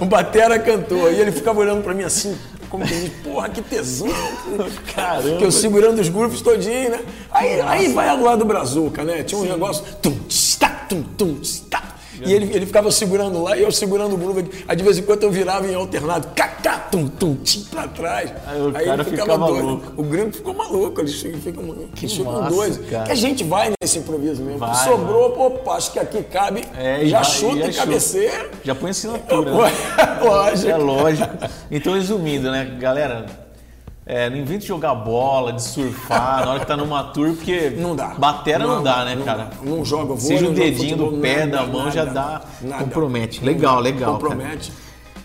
o 0.00 0.04
batera 0.04 0.58
cantou. 0.58 1.10
E 1.10 1.20
ele 1.20 1.32
ficava 1.32 1.60
olhando 1.60 1.82
para 1.82 1.94
mim 1.94 2.02
assim, 2.02 2.36
como 2.68 2.84
que 2.84 2.94
diz, 2.94 3.12
porra, 3.22 3.48
que 3.48 3.62
tesão. 3.62 4.08
Caramba. 4.94 5.38
Que 5.38 5.44
eu 5.44 5.50
segurando 5.50 6.00
os 6.00 6.08
grooves 6.08 6.40
todinho, 6.40 6.90
né? 6.90 7.00
Aí, 7.30 7.60
aí 7.60 7.92
vai 7.92 8.08
ao 8.08 8.20
lado 8.20 8.40
do 8.40 8.44
Brazuca, 8.44 9.04
né? 9.04 9.22
Tinha 9.22 9.40
um 9.40 9.44
Sim. 9.44 9.50
negócio. 9.50 9.84
Tum, 10.00 10.16
tsta, 10.28 10.68
tum, 10.88 11.02
tum, 11.02 11.34
tsta. 11.40 11.99
E 12.24 12.32
ele, 12.32 12.54
ele 12.54 12.66
ficava 12.66 12.90
segurando 12.90 13.42
lá 13.42 13.56
e 13.56 13.62
eu 13.62 13.72
segurando 13.72 14.14
o 14.14 14.18
groove. 14.18 14.50
Aí 14.66 14.76
de 14.76 14.82
vez 14.82 14.98
em 14.98 15.02
quando 15.02 15.22
eu 15.22 15.30
virava 15.30 15.66
em 15.66 15.74
alternado, 15.74 16.28
cacá, 16.34 16.78
tum, 16.90 17.06
tum, 17.08 17.36
tim 17.36 17.64
pra 17.64 17.88
trás. 17.88 18.32
Aí, 18.46 18.60
o 18.60 18.76
aí 18.76 18.88
ele 18.88 19.04
ficava, 19.04 19.38
doido. 19.38 19.66
Louco. 19.66 19.92
O 19.96 20.04
gringo 20.04 20.32
ficou 20.32 20.54
maluco, 20.54 21.00
ele 21.00 21.10
fica, 21.10 21.38
que 21.94 22.08
ficam 22.08 22.48
dois. 22.48 22.78
Que 22.78 22.94
a 22.94 23.14
gente 23.14 23.44
vai 23.44 23.72
nesse 23.80 23.98
improviso 23.98 24.42
mesmo. 24.42 24.58
Vai, 24.58 24.74
Sobrou, 24.84 25.38
opa, 25.38 25.72
acho 25.72 25.92
que 25.92 25.98
aqui 25.98 26.22
cabe. 26.22 26.64
É, 26.76 27.04
já 27.06 27.22
vai, 27.22 27.30
chuta 27.30 27.66
e 27.66 27.74
cabeceira. 27.74 28.50
Já 28.64 28.74
põe 28.74 28.90
assinatura. 28.90 29.50
Né? 29.60 30.20
lógico. 30.22 30.70
É 30.70 30.76
lógico. 30.76 31.36
Então, 31.70 31.94
resumindo, 31.94 32.50
né, 32.50 32.76
galera? 32.78 33.26
É, 34.12 34.28
não 34.28 34.38
invente 34.38 34.62
de 34.62 34.66
jogar 34.66 34.92
bola, 34.92 35.52
de 35.52 35.62
surfar 35.62 36.44
na 36.44 36.50
hora 36.50 36.58
que 36.58 36.66
tá 36.66 36.76
numa 36.76 37.04
tour, 37.04 37.32
porque 37.32 37.70
não 37.70 37.94
dá. 37.94 38.08
batera 38.08 38.66
não, 38.66 38.78
não 38.78 38.82
dá, 38.82 39.04
né, 39.04 39.14
não, 39.14 39.24
cara? 39.24 39.50
Não, 39.62 39.84
joga 39.84 40.14
vôlei, 40.14 40.18
Seja 40.18 40.48
o 40.48 40.52
dedinho 40.52 40.96
do 40.96 41.18
pé, 41.18 41.46
nada, 41.46 41.58
da 41.58 41.72
mão, 41.72 41.84
nada, 41.84 41.90
já 41.92 42.04
dá. 42.06 42.42
Nada. 42.60 42.82
Compromete. 42.82 43.44
Legal, 43.44 43.78
legal. 43.78 44.14
Compromete. 44.14 44.72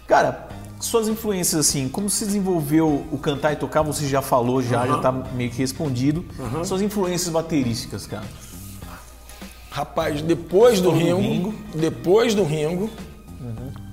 Cara. 0.06 0.34
cara, 0.34 0.48
suas 0.80 1.08
influências, 1.08 1.68
assim, 1.68 1.90
como 1.90 2.12
se 2.12 2.28
desenvolveu 2.28 3.04
o 3.12 3.18
cantar 3.18 3.54
e 3.54 3.56
tocar, 3.56 3.82
você 3.82 4.08
já 4.08 4.22
falou, 4.22 4.62
já, 4.62 4.82
uh 4.82 4.86
-huh. 4.86 4.88
já 4.90 4.98
tá 5.00 5.12
meio 5.12 5.50
que 5.50 5.58
respondido. 5.58 6.24
Uh 6.38 6.60
-huh. 6.60 6.64
Suas 6.64 6.84
influências 6.84 7.30
baterísticas, 7.30 8.06
cara. 8.06 8.26
Rapaz, 9.72 10.22
depois 10.22 10.80
do 10.80 10.92
Ringo, 10.92 11.22
Ringo, 11.22 11.56
depois 11.74 12.36
do 12.36 12.44
Ringo, 12.44 12.92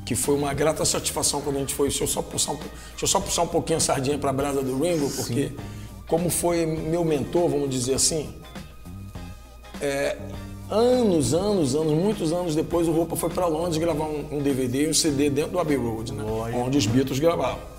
que 0.04 0.14
foi 0.14 0.34
uma 0.34 0.52
grata 0.52 0.84
satisfação 0.84 1.40
quando 1.40 1.56
a 1.56 1.58
gente 1.60 1.74
foi. 1.74 1.88
Deixa 1.88 2.04
eu 2.04 2.08
só 2.08 2.22
puxar 2.22 2.52
um, 2.52 2.56
deixa 2.56 3.02
eu 3.02 3.08
só 3.08 3.20
puxar 3.20 3.42
um 3.42 3.48
pouquinho 3.48 3.78
a 3.78 3.80
sardinha 3.80 4.18
para 4.18 4.30
a 4.30 4.32
brasa 4.32 4.62
do 4.62 4.78
Ringo, 4.78 5.10
porque 5.10 5.48
Sim. 5.48 5.56
como 6.06 6.30
foi 6.30 6.66
meu 6.66 7.04
mentor, 7.04 7.48
vamos 7.48 7.70
dizer 7.70 7.94
assim, 7.94 8.34
é, 9.80 10.16
anos, 10.70 11.34
anos, 11.34 11.74
anos, 11.74 11.92
muitos 11.92 12.32
anos 12.32 12.54
depois, 12.54 12.88
o 12.88 12.92
Roupa 12.92 13.16
foi 13.16 13.30
para 13.30 13.46
Londres 13.46 13.76
gravar 13.78 14.04
um, 14.04 14.38
um, 14.38 14.38
DVD 14.38 14.86
e 14.86 14.88
um 14.88 14.94
CD 14.94 15.28
dentro 15.28 15.52
do 15.52 15.58
Abbey 15.58 15.76
Road, 15.76 16.12
né? 16.12 16.24
onde 16.54 16.78
os 16.78 16.86
Beatles 16.86 17.18
gravavam. 17.18 17.72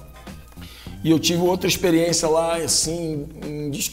E 1.03 1.11
eu 1.11 1.19
tive 1.19 1.41
outra 1.41 1.67
experiência 1.67 2.29
lá, 2.29 2.55
assim, 2.55 3.27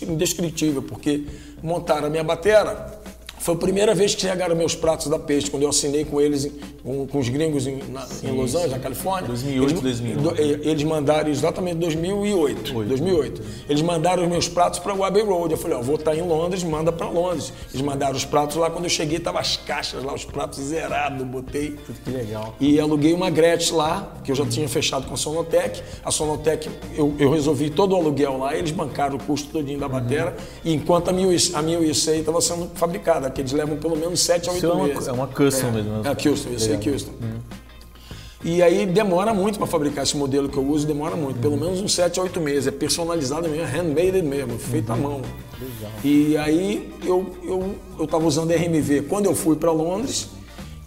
indescritível, 0.03 0.81
porque 0.81 1.25
montaram 1.61 2.07
a 2.07 2.11
minha 2.11 2.23
batera 2.23 3.00
foi 3.41 3.55
a 3.55 3.57
primeira 3.57 3.95
vez 3.95 4.15
que 4.15 4.21
chegaram 4.21 4.55
meus 4.55 4.75
pratos 4.75 5.07
da 5.07 5.19
peixe, 5.19 5.51
quando 5.51 5.63
eu 5.63 5.71
assinei 5.71 6.05
com 6.05 6.21
eles, 6.21 6.51
com, 6.83 7.07
com 7.07 7.19
os 7.19 7.31
gringos 7.31 7.67
em, 7.67 7.79
na, 7.89 8.03
sim, 8.03 8.29
em 8.29 8.33
Los 8.33 8.55
Angeles, 8.55 8.73
na 8.73 8.79
Califórnia. 8.79 9.29
2008, 9.29 9.71
eles, 9.71 9.81
2009. 9.81 10.43
Eles 10.43 10.85
mandaram 10.85 11.31
exatamente 11.31 11.77
2008. 11.79 12.77
8. 12.77 12.89
2008. 12.89 13.43
Eles 13.67 13.81
mandaram 13.81 14.25
os 14.25 14.29
meus 14.29 14.47
pratos 14.47 14.79
para 14.79 14.95
o 14.95 15.03
Abbey 15.03 15.23
Road. 15.23 15.53
Eu 15.53 15.59
falei, 15.59 15.79
ó, 15.79 15.81
vou 15.81 15.95
estar 15.95 16.15
em 16.15 16.21
Londres, 16.21 16.63
manda 16.63 16.93
para 16.93 17.09
Londres. 17.09 17.51
Eles 17.73 17.81
mandaram 17.81 18.15
os 18.15 18.27
pratos 18.27 18.57
lá. 18.57 18.69
Quando 18.69 18.85
eu 18.85 18.91
cheguei, 18.91 19.19
tava 19.19 19.41
as 19.41 19.57
caixas 19.57 20.05
lá, 20.05 20.13
os 20.13 20.27
pratos 20.27 20.59
zerados, 20.59 21.27
botei. 21.27 21.79
Que 22.05 22.11
legal. 22.11 22.55
E 22.61 22.79
aluguei 22.79 23.15
uma 23.15 23.31
Gretsch 23.31 23.71
lá, 23.71 24.17
que 24.23 24.31
eu 24.31 24.37
já 24.37 24.45
tinha 24.45 24.69
fechado 24.69 25.07
com 25.07 25.15
a 25.15 25.17
Sonotec. 25.17 25.83
A 26.05 26.11
Sonotec, 26.11 26.69
eu, 26.95 27.15
eu 27.19 27.31
resolvi 27.31 27.71
todo 27.71 27.93
o 27.93 27.97
aluguel 27.97 28.37
lá, 28.37 28.55
eles 28.55 28.71
bancaram 28.71 29.17
o 29.17 29.23
custo 29.23 29.49
todinho 29.49 29.79
da 29.79 29.89
bateria. 29.89 30.27
Uhum. 30.27 30.33
E 30.63 30.75
enquanto 30.75 31.09
a 31.09 31.13
minha, 31.13 31.35
a 31.55 31.63
minha 31.63 31.81
USA 31.81 32.15
estava 32.15 32.39
sendo 32.43 32.71
fabricada 32.75 33.30
que 33.31 33.41
eles 33.41 33.53
levam 33.53 33.77
pelo 33.77 33.97
menos 33.97 34.21
7 34.21 34.49
a 34.49 34.53
8 34.53 34.67
Isso 34.67 34.77
meses. 34.77 35.09
É 35.09 35.13
uma, 35.13 35.23
é 35.23 35.25
uma 35.25 35.27
custom 35.27 35.69
é, 35.69 35.71
mesmo. 35.71 35.91
Né? 36.03 36.11
É 36.11 36.15
custom, 36.15 36.51
isso 36.53 36.73
é 36.73 36.77
custom. 36.77 37.13
Hum. 37.23 37.39
E 38.43 38.63
aí 38.63 38.87
demora 38.87 39.35
muito 39.35 39.59
para 39.59 39.67
fabricar 39.67 40.03
esse 40.03 40.17
modelo 40.17 40.49
que 40.49 40.57
eu 40.57 40.67
uso, 40.67 40.87
demora 40.87 41.15
muito, 41.15 41.39
pelo 41.41 41.55
uhum. 41.55 41.61
menos 41.61 41.81
uns 41.81 41.93
7 41.95 42.19
a 42.19 42.23
8 42.23 42.41
meses. 42.41 42.67
É 42.67 42.71
personalizado 42.71 43.49
mesmo, 43.49 43.65
é 43.65 43.67
handmade 43.67 44.23
mesmo, 44.23 44.59
feito 44.59 44.89
uhum. 44.89 44.95
à 44.95 44.99
mão. 44.99 45.23
Legal. 45.61 45.93
E 46.03 46.37
aí 46.39 46.95
eu 47.05 47.27
eu 47.43 47.75
eu 47.99 48.05
estava 48.05 48.27
usando 48.27 48.51
RMV. 48.51 49.03
Quando 49.03 49.27
eu 49.27 49.35
fui 49.35 49.57
para 49.57 49.71
Londres, 49.71 50.29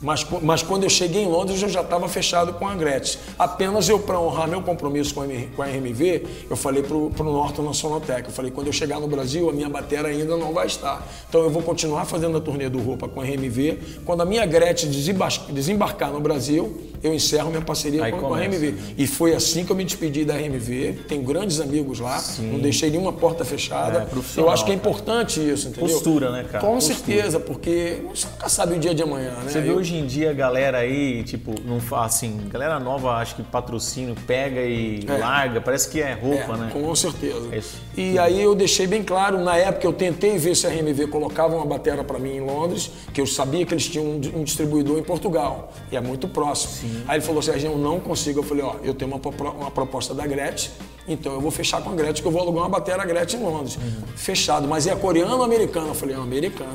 mas, 0.03 0.25
mas 0.41 0.61
quando 0.61 0.83
eu 0.83 0.89
cheguei 0.89 1.23
em 1.23 1.27
Londres, 1.27 1.61
eu 1.61 1.69
já 1.69 1.81
estava 1.81 2.07
fechado 2.09 2.53
com 2.53 2.67
a 2.67 2.75
Gretchen. 2.75 3.19
Apenas 3.39 3.87
eu, 3.87 3.97
para 3.97 4.19
honrar 4.19 4.47
meu 4.47 4.61
compromisso 4.61 5.13
com 5.15 5.21
a, 5.21 5.25
com 5.55 5.61
a 5.61 5.65
RMV, 5.65 6.45
eu 6.49 6.55
falei 6.55 6.83
para 6.83 6.95
o 6.95 7.11
Norton 7.23 7.63
na 7.63 7.73
Sonotec, 7.73 8.27
eu 8.27 8.33
falei, 8.33 8.51
quando 8.51 8.67
eu 8.67 8.73
chegar 8.73 8.99
no 8.99 9.07
Brasil, 9.07 9.49
a 9.49 9.53
minha 9.53 9.69
bateria 9.69 10.09
ainda 10.09 10.35
não 10.35 10.53
vai 10.53 10.67
estar. 10.67 11.01
Então 11.29 11.41
eu 11.41 11.49
vou 11.49 11.63
continuar 11.63 12.05
fazendo 12.05 12.37
a 12.37 12.41
turnê 12.41 12.69
do 12.69 12.79
Roupa 12.79 13.07
com 13.07 13.21
a 13.21 13.23
RMV. 13.23 13.79
Quando 14.05 14.21
a 14.21 14.25
minha 14.25 14.45
Gretchen 14.45 14.89
desembarcar 14.89 16.11
no 16.11 16.19
Brasil, 16.19 16.92
eu 17.03 17.13
encerro 17.13 17.49
minha 17.49 17.61
parceria 17.61 18.09
com, 18.09 18.19
com, 18.19 18.33
a 18.33 18.39
RMV. 18.39 18.71
Né? 18.71 18.93
E 18.97 19.05
foi 19.05 19.35
assim 19.35 19.65
que 19.65 19.71
eu 19.71 19.75
me 19.75 19.83
despedi 19.83 20.23
da 20.23 20.35
RMV. 20.35 21.01
Tenho 21.07 21.21
grandes 21.21 21.59
amigos 21.59 21.99
lá, 21.99 22.17
Sim. 22.17 22.53
não 22.53 22.59
deixei 22.59 22.89
nenhuma 22.89 23.11
porta 23.11 23.43
fechada. 23.43 24.07
É, 24.09 24.39
eu 24.39 24.49
acho 24.49 24.63
que 24.63 24.71
é 24.71 24.73
importante 24.73 25.41
isso, 25.41 25.67
entendeu? 25.67 25.89
Postura, 25.89 26.31
né, 26.31 26.45
cara? 26.49 26.65
Com 26.65 26.75
Postura. 26.75 26.95
certeza, 26.95 27.39
porque 27.41 27.97
você 28.09 28.25
nunca 28.27 28.47
sabe 28.47 28.75
o 28.75 28.79
dia 28.79 28.95
de 28.95 29.03
amanhã, 29.03 29.31
né? 29.31 29.49
Você 29.49 29.59
vê 29.59 29.69
eu... 29.69 29.75
hoje 29.75 29.95
em 29.95 30.05
dia 30.05 30.29
a 30.29 30.33
galera 30.33 30.77
aí, 30.77 31.23
tipo, 31.23 31.53
não 31.65 31.81
assim, 31.99 32.39
galera 32.49 32.79
nova, 32.79 33.15
acho 33.15 33.35
que 33.35 33.43
patrocínio, 33.43 34.15
pega 34.25 34.61
e 34.61 35.05
é. 35.05 35.17
larga, 35.17 35.59
parece 35.59 35.89
que 35.89 36.01
é 36.01 36.13
roupa, 36.13 36.53
é, 36.53 36.57
né? 36.57 36.69
Com 36.71 36.95
certeza. 36.95 37.49
É 37.51 37.61
e 37.97 38.17
aí 38.17 38.41
eu 38.41 38.55
deixei 38.55 38.87
bem 38.87 39.03
claro, 39.03 39.43
na 39.43 39.57
época 39.57 39.85
eu 39.85 39.93
tentei 39.93 40.37
ver 40.37 40.55
se 40.55 40.65
a 40.65 40.69
RMV 40.69 41.07
colocava 41.07 41.53
uma 41.55 41.65
bateria 41.65 42.03
para 42.03 42.17
mim 42.17 42.37
em 42.37 42.41
Londres, 42.41 42.89
que 43.13 43.19
eu 43.19 43.27
sabia 43.27 43.65
que 43.65 43.73
eles 43.73 43.87
tinham 43.87 44.05
um 44.05 44.43
distribuidor 44.43 44.97
em 44.97 45.03
Portugal, 45.03 45.73
e 45.91 45.97
é 45.97 46.01
muito 46.01 46.29
próximo. 46.29 46.73
Sim. 46.73 46.92
Aí 47.07 47.17
ele 47.17 47.25
falou, 47.25 47.41
Serginho, 47.41 47.73
eu 47.73 47.77
não 47.77 47.99
consigo. 47.99 48.39
Eu 48.39 48.43
falei, 48.43 48.63
ó, 48.63 48.75
eu 48.83 48.93
tenho 48.93 49.11
uma, 49.11 49.51
uma 49.51 49.71
proposta 49.71 50.13
da 50.13 50.25
Gretchen, 50.25 50.71
então 51.07 51.33
eu 51.33 51.41
vou 51.41 51.51
fechar 51.51 51.81
com 51.81 51.91
a 51.91 51.93
Gretchen, 51.95 52.21
que 52.21 52.27
eu 52.27 52.31
vou 52.31 52.41
alugar 52.41 52.63
uma 52.63 52.69
bateria 52.69 53.03
Gretchen 53.05 53.39
em 53.39 53.43
Londres. 53.43 53.75
Uhum. 53.77 54.03
Fechado. 54.15 54.67
Mas 54.67 54.87
é 54.87 54.95
coreano 54.95 55.37
ou 55.37 55.43
americano? 55.43 55.89
Eu 55.89 55.95
falei, 55.95 56.15
é 56.15 56.19
americana. 56.19 56.71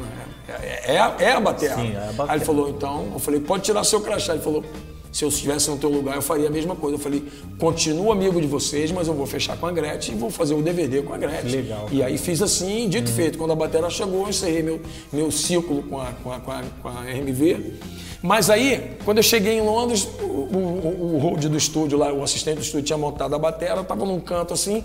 É, 0.49 0.53
é, 0.53 0.97
é, 0.97 1.25
é 1.25 1.33
a 1.33 1.41
bateria. 1.41 1.77
Sim, 1.77 1.95
é 1.95 1.99
a 1.99 2.13
bateria. 2.13 2.33
Aí 2.33 2.39
ele 2.39 2.45
falou, 2.45 2.69
então, 2.69 3.09
eu 3.13 3.19
falei, 3.19 3.41
pode 3.41 3.65
tirar 3.65 3.85
seu 3.85 4.01
crachá. 4.01 4.35
Ele 4.35 4.43
falou, 4.43 4.65
se 5.13 5.25
eu 5.25 5.29
estivesse 5.29 5.71
no 5.71 5.77
teu 5.77 5.91
lugar, 5.91 6.17
eu 6.17 6.23
faria 6.23 6.49
a 6.49 6.51
mesma 6.51 6.77
coisa. 6.77 6.97
Eu 6.97 7.01
falei, 7.01 7.25
continuo 7.59 8.13
amigo 8.13 8.41
de 8.41 8.47
vocês, 8.47 8.91
mas 8.91 9.09
eu 9.09 9.15
vou 9.15 9.27
fechar 9.27 9.57
com 9.57 9.67
a 9.67 9.73
Gretchen 9.73 10.15
e 10.15 10.19
vou 10.19 10.31
fazer 10.31 10.55
o 10.55 10.63
DVD 10.63 11.03
com 11.03 11.15
a 11.15 11.19
Gretchen. 11.19 11.51
Legal. 11.51 11.89
E 11.91 12.03
aí 12.03 12.19
fiz 12.19 12.43
assim, 12.43 12.89
dito 12.89 13.11
e 13.11 13.15
feito. 13.15 13.39
Quando 13.39 13.53
a 13.53 13.57
bateria 13.57 13.89
chegou, 13.91 14.23
eu 14.23 14.29
encerrei 14.29 14.63
meu, 14.63 14.81
meu 15.13 15.31
ciclo 15.31 15.83
com 15.85 16.01
a, 16.01 16.13
com 16.23 16.33
a, 16.33 16.41
com 16.41 16.51
a, 16.51 16.63
com 16.83 16.89
a 16.89 17.03
RMV. 17.03 17.75
Mas 18.23 18.51
aí, 18.51 18.97
quando 19.05 19.19
eu 19.19 19.23
cheguei 19.23 19.59
em 19.59 19.61
Londres, 19.61 20.09
o, 20.21 20.25
o, 20.25 21.15
o 21.15 21.19
hold 21.19 21.45
do 21.45 21.57
estúdio 21.57 21.97
lá, 21.97 22.13
o 22.13 22.23
assistente 22.23 22.57
do 22.57 22.63
estúdio 22.63 22.87
tinha 22.87 22.99
montado 22.99 23.35
a 23.35 23.39
bateria, 23.39 23.81
estava 23.81 24.05
num 24.05 24.19
canto 24.19 24.53
assim, 24.53 24.85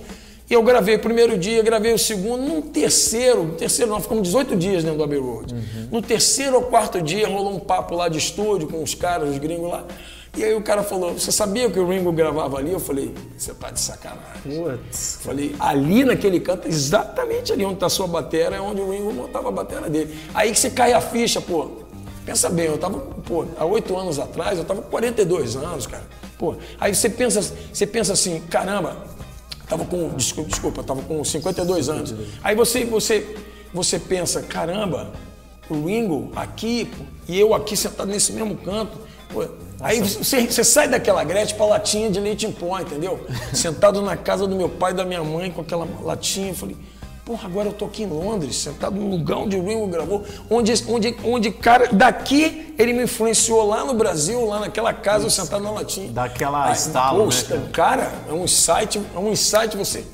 e 0.50 0.54
eu 0.54 0.62
gravei 0.62 0.96
o 0.96 1.00
primeiro 1.00 1.38
dia, 1.38 1.64
gravei 1.64 1.94
o 1.94 1.98
segundo, 1.98 2.44
no 2.44 2.62
terceiro, 2.62 3.44
no 3.44 3.54
terceiro 3.54 3.90
nós 3.90 4.04
ficamos 4.04 4.24
18 4.24 4.56
dias 4.56 4.84
dentro 4.84 4.98
do 4.98 5.04
Abbey 5.04 5.20
Road. 5.20 5.54
Uhum. 5.54 5.88
No 5.92 6.02
terceiro 6.02 6.56
ou 6.58 6.64
quarto 6.64 7.02
dia 7.02 7.28
rolou 7.28 7.56
um 7.56 7.60
papo 7.60 7.96
lá 7.96 8.10
de 8.10 8.18
estúdio 8.18 8.68
com 8.68 8.84
os 8.84 8.94
caras, 8.94 9.30
os 9.30 9.38
gringos 9.38 9.70
lá. 9.70 9.86
E 10.36 10.44
aí 10.44 10.56
o 10.56 10.62
cara 10.62 10.82
falou, 10.82 11.14
você 11.14 11.32
sabia 11.32 11.70
que 11.70 11.80
o 11.80 11.88
Ringo 11.88 12.12
gravava 12.12 12.58
ali? 12.58 12.72
Eu 12.72 12.80
falei, 12.80 13.14
você 13.38 13.54
tá 13.54 13.70
de 13.70 13.80
sacanagem. 13.80 14.42
Putz. 14.42 15.20
Falei, 15.22 15.56
ali 15.60 16.04
naquele 16.04 16.40
canto, 16.40 16.68
exatamente 16.68 17.54
ali 17.54 17.64
onde 17.64 17.76
tá 17.76 17.86
a 17.86 17.90
sua 17.90 18.08
bateria, 18.08 18.58
é 18.58 18.60
onde 18.60 18.82
o 18.82 18.90
Ringo 18.90 19.14
montava 19.14 19.50
a 19.50 19.52
bateria 19.52 19.88
dele. 19.92 20.18
Aí 20.34 20.52
que 20.52 20.58
você 20.58 20.72
cai 20.72 20.92
a 20.92 21.00
ficha, 21.00 21.40
pô. 21.40 21.84
Pensa 22.26 22.50
bem, 22.50 22.66
eu 22.66 22.80
tava, 22.80 22.98
pô, 22.98 23.46
há 23.58 23.66
oito 23.66 23.96
anos 23.96 24.18
atrás, 24.18 24.58
eu 24.58 24.66
tava 24.66 24.82
com 24.82 24.90
42 24.90 25.56
anos, 25.56 25.86
cara. 25.86 26.04
Pô, 26.40 26.56
aí 26.80 26.96
você 26.96 27.10
pensa, 27.10 27.42
você 27.72 27.86
pensa 27.86 28.14
assim, 28.14 28.40
caramba, 28.50 28.98
tava 29.68 29.86
com, 29.86 30.10
desculpa, 30.16 30.50
desculpa, 30.50 30.84
tava 30.84 31.02
com 31.04 31.24
52 31.24 31.90
anos. 31.90 32.16
Aí 32.42 32.56
você, 32.56 32.86
você, 32.86 33.36
você 33.72 34.00
pensa, 34.00 34.42
caramba, 34.42 35.12
o 35.70 35.86
Ringo 35.86 36.32
aqui 36.36 36.92
e 37.28 37.40
eu 37.40 37.54
aqui 37.54 37.78
sentado 37.78 38.08
nesse 38.10 38.32
mesmo 38.34 38.56
canto. 38.58 38.98
Pô, 39.34 39.46
aí 39.80 40.00
você, 40.00 40.46
você, 40.46 40.64
sai 40.64 40.88
daquela 40.88 41.24
Gretchen 41.24 41.58
pra 41.58 41.66
latinha 41.66 42.10
de 42.10 42.20
leite 42.20 42.46
em 42.46 42.52
pó, 42.52 42.80
entendeu? 42.80 43.26
Sentado 43.54 44.02
na 44.02 44.16
casa 44.16 44.48
do 44.48 44.56
meu 44.56 44.70
pai 44.70 44.92
e 44.92 44.96
da 44.96 45.04
minha 45.04 45.24
mãe 45.24 45.52
com 45.52 45.62
aquela 45.62 45.88
latinha, 46.04 46.50
eu 46.50 46.56
falei, 46.56 46.78
Porra, 47.26 47.48
agora 47.48 47.70
eu 47.70 47.74
tô 47.74 47.86
aqui 47.86 48.04
em 48.04 48.08
Londres, 48.08 48.58
sentado 48.58 48.98
no 48.98 49.10
lugar 49.10 49.38
onde 49.38 49.56
o 49.56 49.66
Ringo 49.66 49.88
gravou, 49.88 50.26
onde, 50.50 50.74
onde, 50.90 51.16
onde 51.24 51.52
cara, 51.52 51.88
daqui 51.94 52.76
ele 52.78 52.92
me 52.92 53.04
influenciou 53.04 53.66
lá 53.66 53.86
no 53.86 53.94
Brasil, 53.94 54.46
lá 54.46 54.60
naquela 54.60 54.94
casa, 54.94 55.26
eu 55.26 55.30
sentado 55.30 55.64
na 55.64 55.72
latinha. 55.72 56.12
Daquela 56.12 56.70
estalo, 56.74 57.24
poxa, 57.24 57.56
né? 57.56 57.70
Cara, 57.72 58.12
é 58.28 58.34
um 58.34 58.44
insight, 58.44 59.02
é 59.16 59.18
um 59.18 59.32
insight 59.32 59.78
você. 59.78 60.06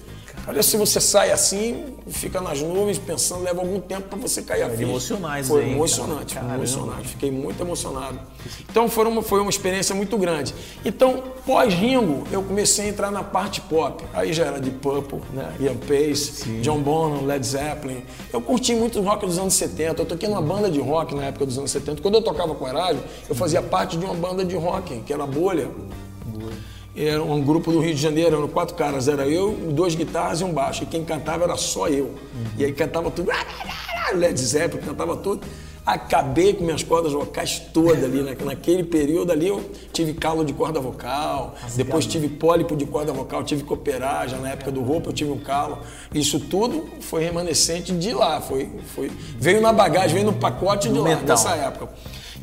Olha, 0.49 0.63
se 0.63 0.75
você 0.77 0.99
sai 0.99 1.31
assim, 1.31 1.93
fica 2.07 2.41
nas 2.41 2.59
nuvens 2.59 2.97
pensando, 2.97 3.43
leva 3.43 3.61
algum 3.61 3.79
tempo 3.79 4.09
para 4.09 4.17
você 4.17 4.41
cair 4.41 4.63
a 4.63 4.69
ficha. 4.71 4.81
emocionais 4.81 5.47
Foi 5.47 5.63
aí, 5.63 5.73
emocionante, 5.73 6.33
cara. 6.33 6.47
foi 6.47 6.55
emocionante. 6.55 7.07
Fiquei 7.07 7.29
muito 7.29 7.61
emocionado. 7.61 8.19
Então 8.67 8.89
foi 8.89 9.05
uma, 9.05 9.21
foi 9.21 9.41
uma 9.41 9.51
experiência 9.51 9.93
muito 9.93 10.17
grande. 10.17 10.55
Então, 10.83 11.21
pós-Ringo, 11.45 12.23
eu 12.31 12.41
comecei 12.41 12.85
a 12.85 12.89
entrar 12.89 13.11
na 13.11 13.21
parte 13.21 13.61
pop. 13.61 14.03
Aí 14.11 14.33
já 14.33 14.45
era 14.45 14.59
de 14.59 14.71
Purple, 14.71 15.19
né? 15.33 15.53
Ian 15.59 15.75
Pace, 15.75 16.49
John 16.61 16.79
Bonham, 16.79 17.25
Led 17.27 17.45
Zeppelin. 17.45 18.03
Eu 18.33 18.41
curti 18.41 18.73
muito 18.73 18.97
o 18.97 19.03
rock 19.03 19.27
dos 19.27 19.37
anos 19.37 19.53
70. 19.53 20.01
Eu 20.01 20.05
toquei 20.07 20.27
numa 20.27 20.41
banda 20.41 20.67
de 20.67 20.79
rock 20.79 21.13
na 21.13 21.25
época 21.25 21.45
dos 21.45 21.59
anos 21.59 21.69
70. 21.69 22.01
Quando 22.01 22.15
eu 22.15 22.23
tocava 22.23 22.55
com 22.55 22.65
o 22.65 22.67
Erasmo, 22.67 23.03
eu 23.29 23.35
fazia 23.35 23.61
parte 23.61 23.97
de 23.97 24.03
uma 24.03 24.15
banda 24.15 24.43
de 24.43 24.55
rock, 24.55 24.99
que 25.01 25.13
era 25.13 25.25
a 25.25 25.27
Bolha. 25.27 25.69
Era 27.01 27.23
um 27.23 27.41
grupo 27.41 27.71
do 27.71 27.79
Rio 27.79 27.95
de 27.95 28.01
Janeiro, 28.01 28.35
eram 28.35 28.47
quatro 28.49 28.75
caras, 28.75 29.07
era 29.07 29.25
eu, 29.25 29.51
duas 29.71 29.95
guitarras 29.95 30.41
e 30.41 30.43
um 30.43 30.51
baixo. 30.51 30.83
E 30.83 30.85
quem 30.85 31.05
cantava 31.05 31.45
era 31.45 31.55
só 31.55 31.87
eu. 31.87 32.13
E 32.57 32.65
aí 32.65 32.73
cantava 32.73 33.09
tudo, 33.09 33.31
Led 34.15 34.37
Zeppelin, 34.39 34.83
cantava 34.83 35.15
tudo. 35.15 35.45
Acabei 35.85 36.53
com 36.53 36.63
minhas 36.65 36.83
cordas 36.83 37.13
vocais 37.13 37.59
todas 37.73 38.03
ali. 38.03 38.21
na- 38.21 38.35
Naquele 38.45 38.83
período 38.83 39.31
ali 39.31 39.47
eu 39.47 39.63
tive 39.93 40.13
calo 40.13 40.43
de 40.43 40.51
corda 40.53 40.79
vocal, 40.79 41.55
depois 41.77 42.05
tive 42.05 42.27
pólipo 42.27 42.75
de 42.75 42.85
corda 42.85 43.11
vocal, 43.13 43.43
tive 43.43 43.63
que 43.63 43.73
operar, 43.73 44.27
já 44.27 44.37
na 44.37 44.49
época 44.49 44.69
do 44.71 44.81
roupa 44.81 45.09
eu 45.09 45.13
tive 45.13 45.31
um 45.31 45.39
calo. 45.39 45.79
Isso 46.13 46.39
tudo 46.39 46.85
foi 46.99 47.23
remanescente 47.23 47.91
de 47.93 48.11
lá, 48.13 48.39
foi, 48.41 48.69
foi, 48.93 49.09
veio 49.39 49.61
na 49.61 49.71
bagagem, 49.73 50.13
veio 50.15 50.25
no 50.27 50.33
pacote 50.33 50.89
de 50.89 50.99
lá, 50.99 51.09
Metal. 51.09 51.23
dessa 51.25 51.55
época. 51.55 51.89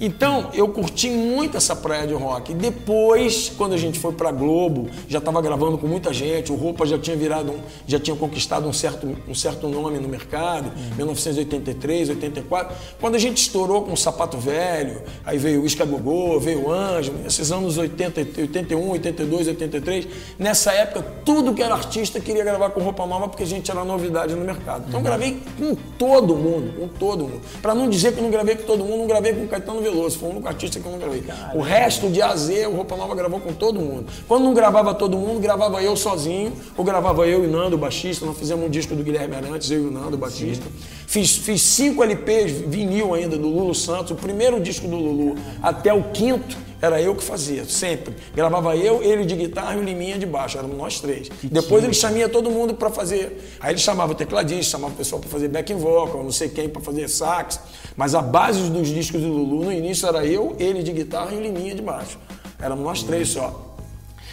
Então, 0.01 0.51
eu 0.53 0.69
curti 0.69 1.09
muito 1.09 1.57
essa 1.57 1.75
praia 1.75 2.07
de 2.07 2.13
rock. 2.15 2.53
Depois, 2.55 3.51
quando 3.57 3.73
a 3.73 3.77
gente 3.79 3.99
foi 3.99 4.13
pra 4.13 4.31
Globo, 4.31 4.89
já 5.09 5.19
estava 5.19 5.41
gravando 5.41 5.79
com 5.79 5.87
muita 5.87 6.13
gente, 6.13 6.53
o 6.53 6.55
Roupa 6.55 6.85
já 6.85 6.99
tinha 6.99 7.17
virado, 7.17 7.53
um- 7.53 7.61
já 7.87 7.99
tinha 7.99 8.15
conquistado 8.17 8.69
um 8.69 8.73
certo, 8.73 9.17
um 9.27 9.35
certo 9.35 9.69
nome 9.69 9.99
no 9.99 10.09
mercado, 10.09 10.71
1983, 10.97 12.11
84. 12.11 12.77
Quando 13.01 13.15
a 13.15 13.19
gente 13.19 13.39
estourou 13.39 13.83
com 13.83 13.93
o 13.93 13.97
Sapato 13.97 14.37
Velho, 14.39 15.03
aí 15.25 15.39
veio 15.39 15.63
o 15.63 15.67
Isca 15.67 15.85
Gogô, 15.85 16.39
veio 16.39 16.67
o 16.67 16.71
Anjo, 16.73 17.13
esses 17.27 17.51
anos 17.51 17.79
80, 17.79 18.21
81, 18.21 18.91
82, 18.91 19.49
83, 19.49 20.07
nessa 20.39 20.73
época, 20.73 21.03
tudo 21.25 21.55
que 21.55 21.63
era 21.63 21.75
artista 21.75 22.21
queria 22.21 22.45
gravar 22.45 22.71
com 22.71 22.81
roupa 22.83 23.07
nova 23.07 23.29
porque 23.29 23.43
a 23.43 23.47
gente 23.47 23.71
era 23.71 23.85
novidade 23.85 24.35
no 24.35 24.45
mercado. 24.45 24.85
Então, 24.89 25.03
gravei 25.03 25.39
com 25.59 25.75
todo 25.99 26.37
mundo, 26.37 26.75
com 26.79 26.89
todo 26.89 27.25
mundo. 27.25 27.41
Pra 27.63 27.75
não 27.75 27.89
dizer 27.89 28.13
que 28.13 28.19
eu 28.19 28.23
não 28.23 28.31
gravei 28.31 28.57
com 28.57 28.65
todo 28.65 28.85
mundo, 28.85 28.99
não 28.99 29.07
gravei 29.07 29.33
com 29.33 29.45
o 29.45 29.49
Caetano 29.49 29.83
Veloso, 29.91 30.19
foi 30.19 30.29
o 30.29 30.33
único 30.33 30.49
artista 30.49 30.81
que 30.81 30.87
eu 30.87 30.93
não 30.93 30.99
gravei. 30.99 31.23
O 31.55 31.61
resto 31.61 32.09
de 32.09 32.21
A 32.21 32.31
a 32.31 32.37
Z, 32.37 32.67
o 32.67 32.75
Roupa 32.75 32.97
Nova 32.97 33.15
gravou 33.15 33.39
com 33.41 33.53
todo 33.53 33.81
mundo. 33.81 34.07
Quando 34.27 34.45
não 34.45 34.53
gravava 34.53 34.93
todo 34.95 35.17
mundo, 35.17 35.39
gravava 35.41 35.83
eu 35.83 35.97
sozinho, 35.97 36.53
ou 36.77 36.85
gravava 36.85 37.27
eu 37.27 37.45
e 37.45 37.47
o 37.47 37.51
Nando, 37.51 37.77
o 37.77 37.79
baixista. 37.79 38.27
Nós 38.27 38.37
fizemos 38.37 38.67
um 38.67 38.69
disco 38.69 38.95
do 38.95 39.05
Guilherme 39.05 39.37
Arantes, 39.37 39.71
eu 39.71 39.85
e 39.85 39.87
o 39.87 39.91
Nando, 39.91 40.17
o 40.17 40.19
baixista. 40.19 40.67
Fiz, 41.07 41.37
fiz 41.37 41.63
cinco 41.63 42.03
LPs, 42.03 42.53
vinil 42.67 43.15
ainda, 43.15 43.39
do 43.39 43.49
Lulu 43.49 43.75
Santos, 43.75 44.11
o 44.11 44.17
primeiro 44.17 44.61
disco 44.61 44.89
do 44.89 44.97
Lulu, 44.97 45.37
até 45.63 45.95
o 45.95 46.03
quinto. 46.11 46.67
Era 46.81 47.01
eu 47.01 47.15
que 47.15 47.25
fazia, 47.25 47.65
sempre. 47.65 48.15
Gravava 48.35 48.77
eu, 48.77 49.03
ele 49.03 49.25
de 49.25 49.35
guitarra 49.35 49.75
e 49.77 49.79
o 49.79 49.83
Liminha 49.83 50.19
de 50.19 50.27
baixo, 50.27 50.59
éramos 50.59 50.77
nós 50.77 51.01
três. 51.01 51.29
Depois 51.45 51.83
ele 51.83 51.95
chamia 51.95 52.29
todo 52.29 52.51
mundo 52.51 52.75
para 52.75 52.91
fazer. 52.91 53.57
Aí 53.61 53.73
ele 53.73 53.79
chamava 53.79 54.13
o 54.13 54.15
tecladista, 54.15 54.73
chamava 54.73 54.93
o 54.93 54.97
pessoal 54.97 55.21
para 55.21 55.31
fazer 55.31 55.49
backing 55.49 55.77
vocal, 55.77 56.23
não 56.23 56.33
sei 56.33 56.51
quem 56.51 56.69
para 56.69 56.83
fazer 56.83 57.09
sax. 57.09 57.59
Mas 57.97 58.15
a 58.15 58.21
base 58.21 58.69
dos 58.71 58.89
discos 58.89 59.23
do 59.23 59.29
Lulu 59.29 59.65
no 59.65 59.73
início 59.73 60.07
era 60.07 60.25
eu, 60.25 60.55
ele 60.59 60.83
de 60.83 60.93
guitarra 60.93 61.33
e 61.33 61.41
Liminha 61.41 61.75
de 61.75 61.83
baixo. 61.83 62.19
Éramos 62.61 62.85
nós 62.85 63.03
três 63.03 63.29
só. 63.29 63.77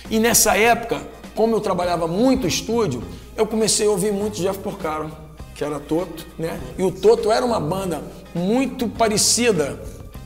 E 0.10 0.20
nessa 0.20 0.58
época, 0.58 1.02
como 1.34 1.56
eu 1.56 1.62
trabalhava 1.62 2.08
muito 2.08 2.46
estúdio, 2.46 3.04
eu 3.36 3.48
comecei 3.48 3.88
a 3.88 3.90
ouvir 3.90 4.12
muito 4.12 4.36
Jeff 4.36 4.60
Porcaro, 4.60 5.12
que 5.56 5.64
era 5.64 5.80
Toto, 5.80 6.26
né? 6.38 6.60
E 6.78 6.84
o 6.84 6.92
Toto 6.92 7.32
era 7.32 7.46
uma 7.46 7.60
banda 7.60 8.02
muito 8.36 8.88
parecida. 8.90 9.80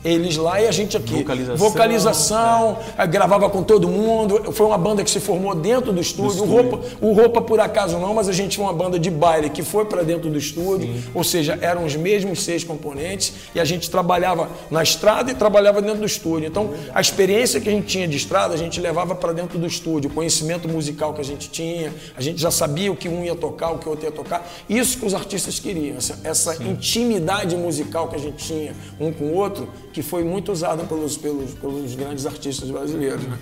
Eles 0.04 0.36
lá 0.36 0.60
e 0.60 0.66
a 0.66 0.70
gente 0.70 0.96
aqui. 0.96 1.14
Vocalização, 1.14 1.56
Vocalização, 1.56 2.78
eh, 2.96 3.06
gravava 3.06 3.50
com 3.50 3.62
todo 3.62 3.88
mundo. 3.88 4.52
Foi 4.52 4.66
uma 4.66 4.78
banda 4.78 5.02
que 5.02 5.10
se 5.10 5.20
formou 5.20 5.54
dentro 5.54 5.92
do 5.92 6.00
estúdio. 6.00 6.44
O, 6.44 6.46
roupa, 6.46 6.80
o 7.00 7.12
Roupa, 7.12 7.40
por 7.40 7.58
acaso, 7.60 7.98
não, 7.98 8.14
mas 8.14 8.28
a 8.28 8.32
gente 8.32 8.56
foi 8.56 8.64
uma 8.64 8.72
banda 8.72 8.98
de 8.98 9.10
baile 9.10 9.50
que 9.50 9.62
foi 9.62 9.84
para 9.84 10.02
dentro 10.02 10.30
do 10.30 10.38
estúdio. 10.38 10.94
Ou 11.14 11.24
seja, 11.24 11.58
eram 11.60 11.84
os 11.84 11.96
mesmos 11.96 12.42
seis 12.42 12.62
componentes 12.62 13.32
e 13.54 13.60
a 13.60 13.64
gente 13.64 13.90
trabalhava 13.90 14.48
na 14.70 14.82
estrada 14.82 15.30
e 15.30 15.34
trabalhava 15.34 15.82
dentro 15.82 16.00
do 16.00 16.06
estúdio. 16.06 16.46
Então, 16.46 16.70
a 16.94 17.00
experiência 17.00 17.60
que 17.60 17.68
a 17.68 17.72
gente 17.72 17.86
tinha 17.86 18.06
de 18.06 18.16
estrada, 18.16 18.54
a 18.54 18.56
gente 18.58 18.80
levava 18.80 19.14
para 19.14 19.32
dentro 19.32 19.58
do 19.58 19.66
estúdio. 19.66 20.10
O 20.10 20.14
conhecimento 20.14 20.68
musical 20.68 21.12
que 21.12 21.20
a 21.20 21.24
gente 21.24 21.50
tinha, 21.50 21.92
a 22.16 22.20
gente 22.20 22.40
já 22.40 22.50
sabia 22.50 22.92
o 22.92 22.96
que 22.96 23.08
um 23.08 23.24
ia 23.24 23.34
tocar, 23.34 23.70
o 23.70 23.78
que 23.78 23.86
o 23.86 23.90
outro 23.90 24.04
ia 24.04 24.12
tocar. 24.12 24.48
Isso 24.68 24.98
que 24.98 25.06
os 25.06 25.14
artistas 25.14 25.58
queriam, 25.58 25.96
essa, 25.96 26.18
essa 26.22 26.62
intimidade 26.62 27.56
musical 27.56 28.08
que 28.08 28.16
a 28.16 28.18
gente 28.18 28.44
tinha 28.44 28.74
um 29.00 29.12
com 29.12 29.24
o 29.24 29.34
outro, 29.34 29.68
que 29.92 30.02
foi 30.02 30.24
muito 30.24 30.52
usada 30.52 30.84
pelos, 30.84 31.16
pelos, 31.16 31.54
pelos 31.54 31.94
grandes 31.94 32.26
artistas 32.26 32.70
brasileiros. 32.70 33.24
Né? 33.24 33.38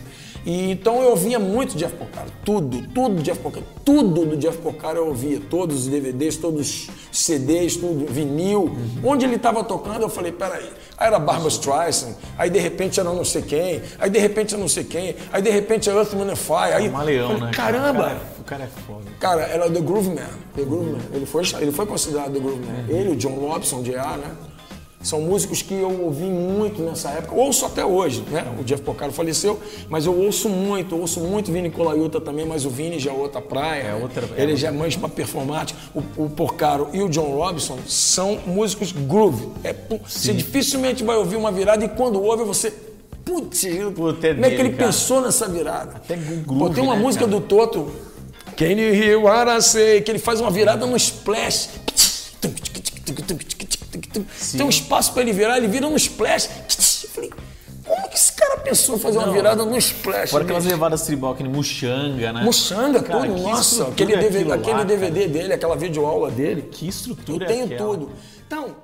E, 0.47 0.71
então 0.71 1.03
eu 1.03 1.11
ouvia 1.11 1.41
muito 1.41 1.77
Jeff 1.77 1.97
Porcaro, 1.97 2.31
tudo, 2.45 2.87
tudo 2.95 3.21
Jeff 3.21 3.41
Porcaro, 3.41 3.67
tudo 3.85 4.25
do 4.25 4.37
Jeff 4.37 4.57
Porcaro 4.59 4.99
eu 4.99 5.09
ouvia, 5.09 5.41
todos 5.51 5.81
os 5.81 5.87
DVDs, 5.89 6.37
todos 6.37 6.61
os 6.61 6.91
CDs, 7.11 7.77
tudo, 7.77 8.07
vinil. 8.07 8.71
Onde 9.03 9.25
ele 9.25 9.35
estava 9.35 9.65
tocando, 9.65 10.03
eu 10.03 10.09
falei, 10.09 10.31
peraí, 10.31 10.71
aí 10.97 11.09
era 11.09 11.19
Barbara 11.19 11.49
Streisand, 11.49 12.15
aí 12.39 12.49
de 12.49 12.61
repente 12.61 13.01
era 13.01 13.13
não 13.13 13.25
sei 13.25 13.43
quem, 13.43 13.83
aí 13.99 14.09
de 14.09 14.21
repente 14.21 14.55
era 14.55 14.61
não 14.61 14.69
sei 14.69 14.85
quem, 14.85 15.17
aí 15.33 15.43
de 15.43 15.51
repente 15.51 15.91
era 15.91 15.99
Earth, 15.99 16.13
Wind 16.13 16.31
and 16.31 16.37
Fire, 16.37 16.75
aí 16.75 16.89
Uma 16.89 17.03
leão, 17.03 17.29
falei, 17.29 17.43
né? 17.43 17.51
cara? 17.51 17.79
caramba, 17.79 18.21
O 18.39 18.45
cara 18.45 18.65
é 18.65 18.69
foda. 18.87 19.05
Cara, 19.19 19.43
era 19.43 19.69
The 19.69 19.81
Groove 19.81 20.11
Man. 20.11 20.29
The 20.55 20.63
Groove 20.63 20.91
Man. 20.93 20.99
Ele 21.13 21.27
foi, 21.27 21.43
ele 21.61 21.73
foi 21.73 21.87
considerado 21.87 22.33
The 22.33 22.39
Groove 22.39 22.61
Man. 22.65 22.85
Ele, 22.89 23.11
o 23.11 23.17
John 23.17 23.35
Robson, 23.35 23.83
de 23.83 23.97
A, 23.97 24.17
né? 24.17 24.31
São 25.07 25.21
músicos 25.21 25.63
que 25.63 25.73
eu 25.73 26.03
ouvi 26.03 26.25
muito 26.25 26.83
nessa 26.83 27.11
época, 27.11 27.33
ouço 27.37 27.65
até 27.65 27.85
hoje, 27.85 28.25
né? 28.29 28.45
O 28.61 28.65
Jeff 28.65 28.83
Porcaro 28.83 29.13
faleceu, 29.13 29.57
mas 29.89 30.05
eu 30.05 30.13
ouço 30.13 30.49
muito, 30.49 30.99
ouço 30.99 31.21
muito 31.21 31.53
Vini 31.53 31.71
Colaiuta 31.71 32.21
também, 32.21 32.45
mas 32.45 32.65
o 32.65 32.71
Vini 32.71 32.99
já 32.99 33.13
é 33.13 33.15
outra 33.15 33.41
praia. 33.41 33.83
É 33.85 33.95
outra- 33.95 34.29
é 34.37 34.43
ele 34.43 34.57
já 34.57 34.67
é 34.67 34.71
mais 34.73 34.97
pra 34.97 35.09
performática. 35.09 35.79
O, 35.95 36.25
o 36.25 36.29
Porcaro 36.29 36.89
e 36.93 37.01
o 37.05 37.09
John 37.09 37.37
Robson 37.37 37.79
são 37.87 38.41
músicos 38.49 38.91
groove. 38.91 39.47
É, 39.63 39.73
você 40.05 40.33
dificilmente 40.33 41.05
vai 41.05 41.17
ouvir 41.17 41.37
uma 41.37 41.53
virada 41.53 41.85
e 41.85 41.89
quando 41.89 42.21
ouve 42.21 42.43
você. 42.43 42.73
Putz, 43.25 43.65
é 43.65 43.69
como 43.85 44.11
é 44.45 44.51
que 44.51 44.55
ele 44.57 44.71
cara. 44.71 44.87
pensou 44.87 45.21
nessa 45.21 45.47
virada? 45.47 45.93
Até 45.99 46.17
groove, 46.17 46.45
Pô, 46.59 46.71
tem 46.71 46.83
uma 46.83 46.97
né, 46.97 47.03
música 47.03 47.27
cara? 47.27 47.41
do 47.41 47.47
Toto, 47.47 47.93
Can 48.57 48.71
you 48.73 48.93
hear 48.93 49.21
what 49.23 49.49
I 49.49 49.63
say? 49.63 50.01
Que 50.01 50.11
ele 50.11 50.19
faz 50.19 50.41
uma 50.41 50.51
virada 50.51 50.85
no 50.85 50.97
splash. 50.97 51.69
Tem 54.53 54.63
um 54.65 54.69
espaço 54.69 55.13
para 55.13 55.23
ele 55.23 55.33
virar, 55.33 55.57
ele 55.59 55.69
vira 55.69 55.89
no 55.89 55.97
splash. 55.97 56.49
Eu 57.05 57.11
falei, 57.11 57.31
como 57.85 58.09
que 58.09 58.17
esse 58.17 58.33
cara 58.33 58.57
pensou 58.59 58.97
em 58.97 58.99
fazer 58.99 59.19
uma 59.19 59.27
Não. 59.27 59.33
virada 59.33 59.65
no 59.65 59.77
splash? 59.79 60.31
Fora 60.31 60.45
aquelas 60.45 60.65
levadas 60.65 61.03
tribal, 61.03 61.35
que 61.35 61.43
nem 61.43 61.53
Muxanga, 61.53 62.33
né? 62.33 62.43
Muxanga, 62.43 63.03
Cara, 63.03 63.27
tudo, 63.27 63.41
nossa, 63.43 63.85
aquele, 63.89 64.15
é 64.15 64.19
DVD, 64.19 64.45
lá, 64.45 64.55
aquele 64.57 64.73
cara? 64.73 64.85
DVD 64.85 65.29
dele, 65.29 65.53
aquela 65.53 65.77
videoaula 65.77 66.31
dele. 66.31 66.63
Que 66.63 66.89
estrutura 66.89 67.45
Eu 67.45 67.49
tenho 67.49 67.73
é 67.73 67.77
tudo. 67.77 68.11
Então, 68.47 68.75